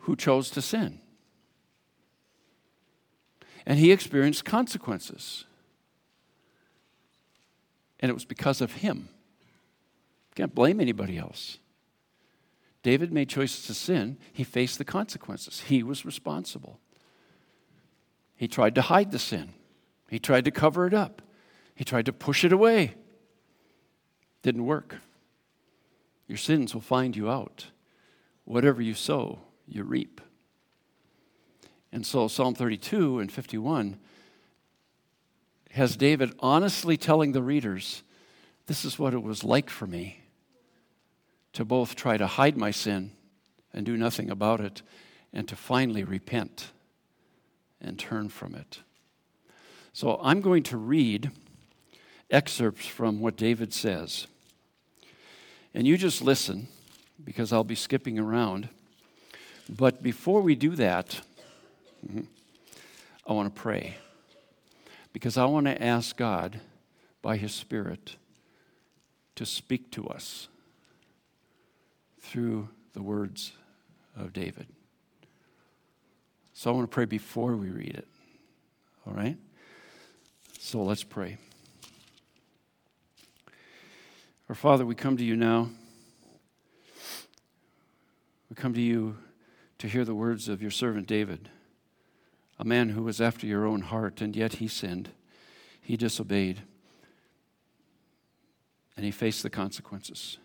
who 0.00 0.16
chose 0.16 0.50
to 0.50 0.62
sin 0.62 1.00
and 3.68 3.78
he 3.78 3.92
experienced 3.92 4.46
consequences. 4.46 5.44
And 8.00 8.08
it 8.08 8.14
was 8.14 8.24
because 8.24 8.62
of 8.62 8.72
him. 8.72 9.10
Can't 10.34 10.54
blame 10.54 10.80
anybody 10.80 11.18
else. 11.18 11.58
David 12.88 13.12
made 13.12 13.28
choices 13.28 13.66
to 13.66 13.74
sin. 13.74 14.16
He 14.32 14.44
faced 14.44 14.78
the 14.78 14.84
consequences. 14.84 15.60
He 15.60 15.82
was 15.82 16.06
responsible. 16.06 16.80
He 18.34 18.48
tried 18.48 18.74
to 18.76 18.80
hide 18.80 19.10
the 19.10 19.18
sin. 19.18 19.52
He 20.08 20.18
tried 20.18 20.46
to 20.46 20.50
cover 20.50 20.86
it 20.86 20.94
up. 20.94 21.20
He 21.74 21.84
tried 21.84 22.06
to 22.06 22.14
push 22.14 22.46
it 22.46 22.50
away. 22.50 22.94
Didn't 24.40 24.64
work. 24.64 24.96
Your 26.28 26.38
sins 26.38 26.72
will 26.72 26.80
find 26.80 27.14
you 27.14 27.28
out. 27.28 27.66
Whatever 28.46 28.80
you 28.80 28.94
sow, 28.94 29.40
you 29.66 29.84
reap. 29.84 30.22
And 31.92 32.06
so 32.06 32.26
Psalm 32.26 32.54
32 32.54 33.18
and 33.18 33.30
51 33.30 33.98
has 35.72 35.94
David 35.94 36.32
honestly 36.40 36.96
telling 36.96 37.32
the 37.32 37.42
readers, 37.42 38.02
This 38.64 38.86
is 38.86 38.98
what 38.98 39.12
it 39.12 39.22
was 39.22 39.44
like 39.44 39.68
for 39.68 39.86
me 39.86 40.22
to 41.58 41.64
both 41.64 41.96
try 41.96 42.16
to 42.16 42.28
hide 42.28 42.56
my 42.56 42.70
sin 42.70 43.10
and 43.74 43.84
do 43.84 43.96
nothing 43.96 44.30
about 44.30 44.60
it, 44.60 44.80
and 45.32 45.48
to 45.48 45.56
finally 45.56 46.04
repent 46.04 46.70
and 47.80 47.98
turn 47.98 48.28
from 48.28 48.54
it. 48.54 48.78
So 49.92 50.20
I'm 50.22 50.40
going 50.40 50.62
to 50.62 50.76
read 50.76 51.32
excerpts 52.30 52.86
from 52.86 53.18
what 53.18 53.36
David 53.36 53.74
says. 53.74 54.28
And 55.74 55.84
you 55.84 55.98
just 55.98 56.22
listen 56.22 56.68
because 57.24 57.52
I'll 57.52 57.64
be 57.64 57.74
skipping 57.74 58.20
around. 58.20 58.68
But 59.68 60.00
before 60.00 60.42
we 60.42 60.54
do 60.54 60.76
that, 60.76 61.20
mm-hmm, 62.06 62.20
I 63.26 63.32
want 63.32 63.52
to 63.52 63.60
pray 63.60 63.96
because 65.12 65.36
I 65.36 65.46
want 65.46 65.66
to 65.66 65.82
ask 65.82 66.16
God 66.16 66.60
by 67.20 67.36
His 67.36 67.52
Spirit 67.52 68.14
to 69.34 69.44
speak 69.44 69.90
to 69.90 70.06
us 70.06 70.46
through 72.28 72.68
the 72.92 73.02
words 73.02 73.52
of 74.14 74.32
David. 74.32 74.66
So 76.52 76.70
I 76.70 76.74
want 76.74 76.90
to 76.90 76.94
pray 76.94 77.06
before 77.06 77.56
we 77.56 77.70
read 77.70 77.94
it. 77.94 78.06
All 79.06 79.14
right? 79.14 79.36
So 80.58 80.82
let's 80.82 81.04
pray. 81.04 81.38
Our 84.48 84.54
Father, 84.54 84.84
we 84.84 84.94
come 84.94 85.16
to 85.16 85.24
you 85.24 85.36
now. 85.36 85.70
We 88.50 88.56
come 88.56 88.74
to 88.74 88.80
you 88.80 89.16
to 89.78 89.88
hear 89.88 90.04
the 90.04 90.14
words 90.14 90.48
of 90.48 90.60
your 90.60 90.70
servant 90.70 91.06
David, 91.06 91.48
a 92.58 92.64
man 92.64 92.90
who 92.90 93.04
was 93.04 93.20
after 93.20 93.46
your 93.46 93.64
own 93.64 93.82
heart, 93.82 94.20
and 94.20 94.34
yet 94.34 94.54
he 94.54 94.68
sinned. 94.68 95.10
He 95.80 95.96
disobeyed. 95.96 96.62
And 98.96 99.04
he 99.04 99.12
faced 99.12 99.42
the 99.42 99.50
consequences. 99.50 100.38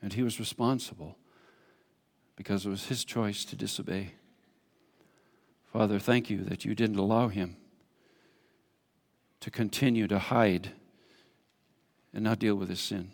And 0.00 0.14
he 0.14 0.22
was 0.22 0.40
responsible 0.40 1.16
because 2.38 2.64
it 2.64 2.70
was 2.70 2.86
his 2.86 3.04
choice 3.04 3.44
to 3.44 3.56
disobey. 3.56 4.12
Father, 5.72 5.98
thank 5.98 6.30
you 6.30 6.44
that 6.44 6.64
you 6.64 6.72
didn't 6.72 6.96
allow 6.96 7.26
him 7.26 7.56
to 9.40 9.50
continue 9.50 10.06
to 10.06 10.20
hide 10.20 10.70
and 12.14 12.22
not 12.22 12.38
deal 12.38 12.54
with 12.54 12.68
his 12.68 12.78
sin. 12.78 13.10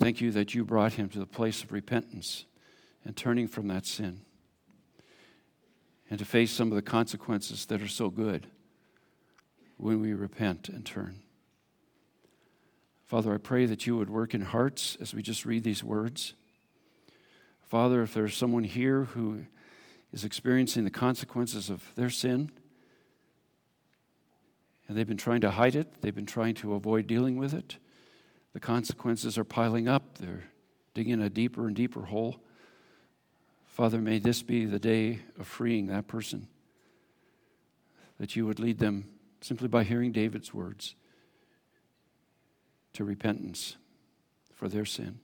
Thank 0.00 0.20
you 0.20 0.32
that 0.32 0.56
you 0.56 0.64
brought 0.64 0.94
him 0.94 1.08
to 1.10 1.20
the 1.20 1.24
place 1.24 1.62
of 1.62 1.70
repentance 1.70 2.46
and 3.04 3.16
turning 3.16 3.46
from 3.46 3.68
that 3.68 3.86
sin 3.86 4.22
and 6.10 6.18
to 6.18 6.24
face 6.24 6.50
some 6.50 6.72
of 6.72 6.74
the 6.74 6.82
consequences 6.82 7.64
that 7.66 7.80
are 7.80 7.86
so 7.86 8.10
good 8.10 8.48
when 9.76 10.00
we 10.00 10.14
repent 10.14 10.68
and 10.68 10.84
turn. 10.84 11.20
Father, 13.06 13.32
I 13.32 13.38
pray 13.38 13.66
that 13.66 13.86
you 13.86 13.96
would 13.96 14.10
work 14.10 14.34
in 14.34 14.40
hearts 14.40 14.96
as 15.00 15.14
we 15.14 15.22
just 15.22 15.46
read 15.46 15.62
these 15.62 15.84
words. 15.84 16.34
Father, 17.64 18.02
if 18.02 18.12
there's 18.12 18.36
someone 18.36 18.64
here 18.64 19.04
who 19.04 19.46
is 20.12 20.24
experiencing 20.24 20.84
the 20.84 20.90
consequences 20.90 21.70
of 21.70 21.82
their 21.96 22.10
sin, 22.10 22.50
and 24.86 24.96
they've 24.96 25.08
been 25.08 25.16
trying 25.16 25.40
to 25.40 25.50
hide 25.50 25.74
it, 25.74 26.02
they've 26.02 26.14
been 26.14 26.26
trying 26.26 26.54
to 26.56 26.74
avoid 26.74 27.06
dealing 27.06 27.36
with 27.36 27.54
it, 27.54 27.78
the 28.52 28.60
consequences 28.60 29.38
are 29.38 29.44
piling 29.44 29.88
up, 29.88 30.18
they're 30.18 30.44
digging 30.92 31.20
a 31.20 31.30
deeper 31.30 31.66
and 31.66 31.74
deeper 31.74 32.02
hole. 32.02 32.36
Father, 33.64 34.00
may 34.00 34.18
this 34.18 34.42
be 34.42 34.66
the 34.66 34.78
day 34.78 35.20
of 35.38 35.46
freeing 35.48 35.86
that 35.86 36.06
person, 36.06 36.46
that 38.20 38.36
you 38.36 38.46
would 38.46 38.60
lead 38.60 38.78
them 38.78 39.08
simply 39.40 39.68
by 39.68 39.84
hearing 39.84 40.12
David's 40.12 40.54
words 40.54 40.94
to 42.92 43.04
repentance 43.04 43.76
for 44.52 44.68
their 44.68 44.84
sin. 44.84 45.18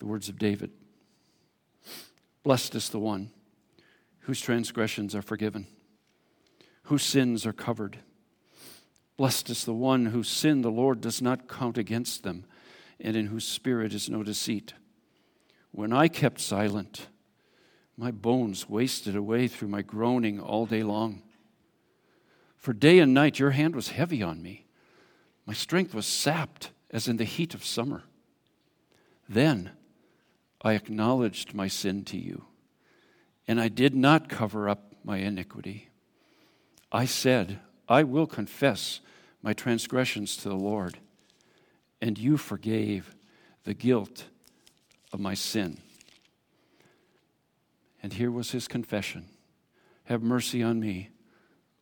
The 0.00 0.06
words 0.06 0.28
of 0.28 0.38
David 0.38 0.70
Blessed 2.42 2.74
is 2.74 2.88
the 2.88 2.98
one 2.98 3.30
whose 4.20 4.40
transgressions 4.40 5.14
are 5.14 5.22
forgiven, 5.22 5.66
whose 6.84 7.02
sins 7.02 7.46
are 7.46 7.52
covered. 7.52 7.98
Blessed 9.16 9.50
is 9.50 9.64
the 9.64 9.74
one 9.74 10.06
whose 10.06 10.28
sin 10.28 10.62
the 10.62 10.70
Lord 10.70 11.02
does 11.02 11.20
not 11.20 11.48
count 11.48 11.76
against 11.76 12.22
them, 12.22 12.46
and 12.98 13.14
in 13.14 13.26
whose 13.26 13.46
spirit 13.46 13.92
is 13.92 14.08
no 14.08 14.22
deceit. 14.22 14.72
When 15.70 15.92
I 15.92 16.08
kept 16.08 16.40
silent, 16.40 17.08
my 17.96 18.10
bones 18.10 18.68
wasted 18.68 19.14
away 19.14 19.48
through 19.48 19.68
my 19.68 19.82
groaning 19.82 20.40
all 20.40 20.64
day 20.64 20.82
long. 20.82 21.22
For 22.56 22.72
day 22.72 22.98
and 22.98 23.12
night 23.12 23.38
your 23.38 23.50
hand 23.50 23.76
was 23.76 23.88
heavy 23.88 24.22
on 24.22 24.42
me. 24.42 24.66
My 25.44 25.52
strength 25.52 25.94
was 25.94 26.06
sapped 26.06 26.70
as 26.90 27.06
in 27.06 27.18
the 27.18 27.24
heat 27.24 27.52
of 27.52 27.64
summer. 27.64 28.04
Then 29.28 29.72
I 30.62 30.74
acknowledged 30.74 31.54
my 31.54 31.68
sin 31.68 32.04
to 32.06 32.18
you, 32.18 32.44
and 33.48 33.60
I 33.60 33.68
did 33.68 33.94
not 33.94 34.28
cover 34.28 34.68
up 34.68 34.94
my 35.04 35.18
iniquity. 35.18 35.88
I 36.92 37.06
said, 37.06 37.60
I 37.88 38.02
will 38.02 38.26
confess 38.26 39.00
my 39.42 39.52
transgressions 39.52 40.36
to 40.38 40.48
the 40.48 40.56
Lord, 40.56 40.98
and 42.00 42.18
you 42.18 42.36
forgave 42.36 43.14
the 43.64 43.74
guilt 43.74 44.24
of 45.12 45.20
my 45.20 45.34
sin. 45.34 45.78
And 48.02 48.12
here 48.12 48.30
was 48.30 48.50
his 48.50 48.68
confession 48.68 49.26
Have 50.04 50.22
mercy 50.22 50.62
on 50.62 50.80
me, 50.80 51.10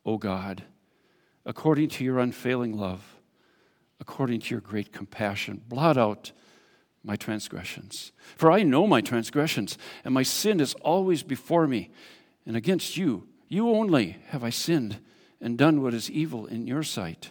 O 0.05 0.19
God, 0.19 0.65
according 1.45 1.89
to 1.91 2.05
your 2.05 2.19
unfailing 2.19 2.77
love, 2.77 3.17
according 4.01 4.41
to 4.41 4.51
your 4.55 4.61
great 4.61 4.93
compassion. 4.93 5.63
Blot 5.67 5.97
out 5.97 6.33
my 7.05 7.17
transgressions. 7.17 8.13
For 8.37 8.51
I 8.51 8.63
know 8.63 8.87
my 8.87 9.01
transgressions, 9.01 9.79
and 10.05 10.13
my 10.13 10.23
sin 10.23 10.61
is 10.61 10.75
always 10.75 11.23
before 11.23 11.67
me. 11.67 11.91
And 12.47 12.57
against 12.57 12.97
you, 12.97 13.27
you 13.49 13.71
only, 13.71 14.17
have 14.29 14.45
I 14.45 14.51
sinned 14.51 14.99
and 15.41 15.57
done 15.57 15.83
what 15.83 15.95
is 15.95 16.11
evil 16.11 16.47
in 16.47 16.67
your 16.67 16.83
sight. 16.83 17.31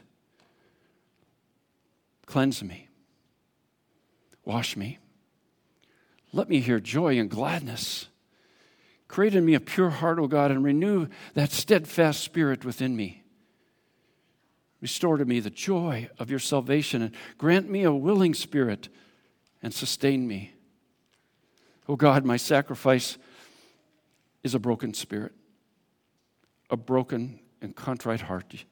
Cleanse 2.26 2.63
me, 2.63 2.89
wash 4.43 4.76
me, 4.76 4.99
let 6.34 6.49
me 6.49 6.59
hear 6.59 6.80
joy 6.80 7.18
and 7.18 7.30
gladness. 7.30 8.07
Create 9.07 9.36
in 9.36 9.45
me 9.45 9.53
a 9.53 9.59
pure 9.61 9.89
heart, 9.89 10.20
O 10.20 10.28
God, 10.28 10.51
and 10.51 10.63
renew 10.63 11.07
that 11.34 11.51
steadfast 11.51 12.22
spirit 12.22 12.65
within 12.65 12.95
me. 12.95 13.24
Restore 14.82 15.18
to 15.18 15.26
me 15.26 15.39
the 15.39 15.49
joy 15.49 16.09
of 16.20 16.30
your 16.30 16.39
salvation 16.39 17.01
and 17.01 17.15
grant 17.38 17.70
me 17.70 17.84
a 17.84 17.93
willing 17.93 18.34
spirit 18.34 18.89
and 19.68 19.74
sustain 19.74 20.26
me. 20.26 20.53
O 21.89 21.97
God, 21.97 22.24
my 22.24 22.38
sacrifice 22.38 23.18
is 24.41 24.55
a 24.55 24.59
broken 24.59 24.93
spirit, 24.93 25.34
a 26.70 26.78
broken 26.78 27.41
and 27.61 27.76
contrite 27.76 28.22
heart. 28.22 28.63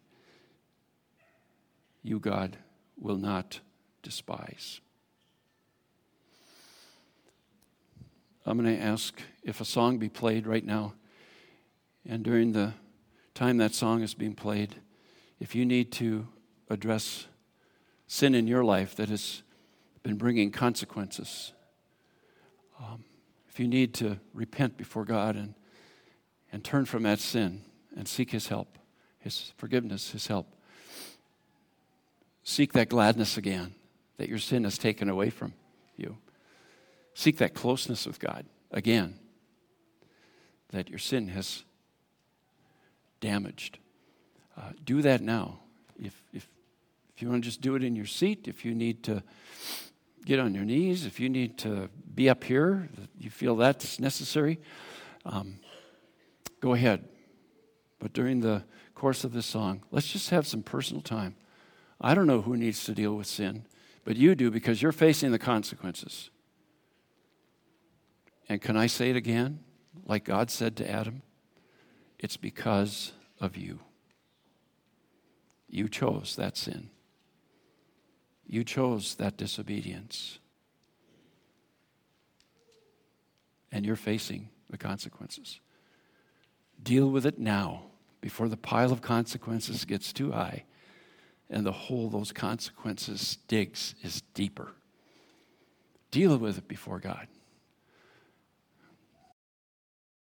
You, 2.01 2.17
God, 2.17 2.55
will 2.97 3.17
not 3.17 3.59
despise. 4.03 4.79
I'm 8.45 8.57
going 8.57 8.73
to 8.73 8.81
ask 8.81 9.21
if 9.43 9.59
a 9.59 9.65
song 9.65 9.97
be 9.97 10.07
played 10.07 10.47
right 10.47 10.63
now. 10.63 10.93
And 12.07 12.23
during 12.23 12.53
the 12.53 12.71
time 13.33 13.57
that 13.57 13.75
song 13.75 14.01
is 14.01 14.13
being 14.13 14.33
played, 14.33 14.75
if 15.41 15.55
you 15.55 15.65
need 15.65 15.91
to 15.91 16.29
address 16.69 17.27
sin 18.07 18.33
in 18.33 18.47
your 18.47 18.63
life 18.63 18.95
that 18.95 19.09
has 19.09 19.41
been 20.05 20.17
bringing 20.17 20.51
consequences, 20.51 21.51
um, 22.79 23.03
if 23.49 23.59
you 23.59 23.67
need 23.67 23.95
to 23.95 24.19
repent 24.35 24.77
before 24.77 25.03
God 25.03 25.35
and, 25.35 25.55
and 26.51 26.63
turn 26.63 26.85
from 26.85 27.01
that 27.03 27.17
sin 27.17 27.63
and 27.97 28.07
seek 28.07 28.29
His 28.29 28.47
help, 28.47 28.77
His 29.17 29.51
forgiveness, 29.57 30.11
His 30.11 30.27
help, 30.27 30.53
seek 32.43 32.73
that 32.73 32.89
gladness 32.89 33.35
again 33.35 33.73
that 34.17 34.29
your 34.29 34.37
sin 34.37 34.63
has 34.63 34.77
taken 34.77 35.09
away 35.09 35.31
from 35.31 35.53
you. 35.97 36.17
Seek 37.15 37.39
that 37.39 37.55
closeness 37.55 38.05
with 38.05 38.19
God 38.19 38.45
again 38.69 39.15
that 40.69 40.87
your 40.87 40.99
sin 40.99 41.29
has 41.29 41.63
damaged. 43.21 43.79
Uh, 44.55 44.69
do 44.83 45.01
that 45.01 45.21
now. 45.21 45.61
If, 45.97 46.21
if, 46.31 46.47
if 47.15 47.23
you 47.23 47.29
want 47.29 47.43
to 47.43 47.49
just 47.49 47.61
do 47.61 47.73
it 47.73 47.83
in 47.83 47.95
your 47.95 48.05
seat, 48.05 48.47
if 48.47 48.63
you 48.63 48.75
need 48.75 49.01
to 49.05 49.23
get 50.25 50.39
on 50.39 50.55
your 50.55 50.65
knees, 50.65 51.05
if 51.05 51.19
you 51.19 51.29
need 51.29 51.57
to 51.59 51.89
be 52.13 52.29
up 52.29 52.43
here, 52.43 52.89
you 53.17 53.29
feel 53.29 53.55
that's 53.55 53.99
necessary, 53.99 54.59
um, 55.25 55.59
go 56.59 56.73
ahead. 56.73 57.07
But 57.99 58.13
during 58.13 58.41
the 58.41 58.63
course 58.95 59.23
of 59.23 59.33
this 59.33 59.45
song, 59.45 59.83
let's 59.91 60.11
just 60.11 60.31
have 60.31 60.47
some 60.47 60.63
personal 60.63 61.01
time. 61.01 61.35
I 62.01 62.15
don't 62.15 62.27
know 62.27 62.41
who 62.41 62.57
needs 62.57 62.83
to 62.85 62.93
deal 62.93 63.15
with 63.15 63.27
sin, 63.27 63.65
but 64.03 64.15
you 64.15 64.35
do 64.35 64.51
because 64.51 64.81
you're 64.81 64.91
facing 64.91 65.31
the 65.31 65.39
consequences. 65.39 66.29
And 68.49 68.61
can 68.61 68.75
I 68.75 68.87
say 68.87 69.09
it 69.09 69.15
again? 69.15 69.59
Like 70.05 70.25
God 70.25 70.51
said 70.51 70.75
to 70.77 70.89
Adam, 70.89 71.21
it's 72.19 72.37
because 72.37 73.13
of 73.39 73.57
you. 73.57 73.79
You 75.69 75.87
chose 75.89 76.35
that 76.35 76.57
sin. 76.57 76.89
You 78.47 78.63
chose 78.63 79.15
that 79.15 79.37
disobedience. 79.37 80.39
and 83.75 83.85
you're 83.85 83.97
facing 83.97 84.47
the 84.69 84.77
consequences. 84.77 85.59
Deal 86.81 87.11
with 87.11 87.25
it 87.25 87.37
now 87.37 87.81
before 88.21 88.47
the 88.47 88.55
pile 88.55 88.93
of 88.93 89.01
consequences 89.01 89.83
gets 89.83 90.13
too 90.13 90.31
high 90.31 90.63
and 91.49 91.65
the 91.65 91.73
hole 91.73 92.09
those 92.09 92.31
consequences 92.31 93.37
digs 93.49 93.93
is 94.01 94.21
deeper. 94.33 94.71
Deal 96.09 96.37
with 96.37 96.57
it 96.57 96.69
before 96.69 96.99
God. 96.99 97.27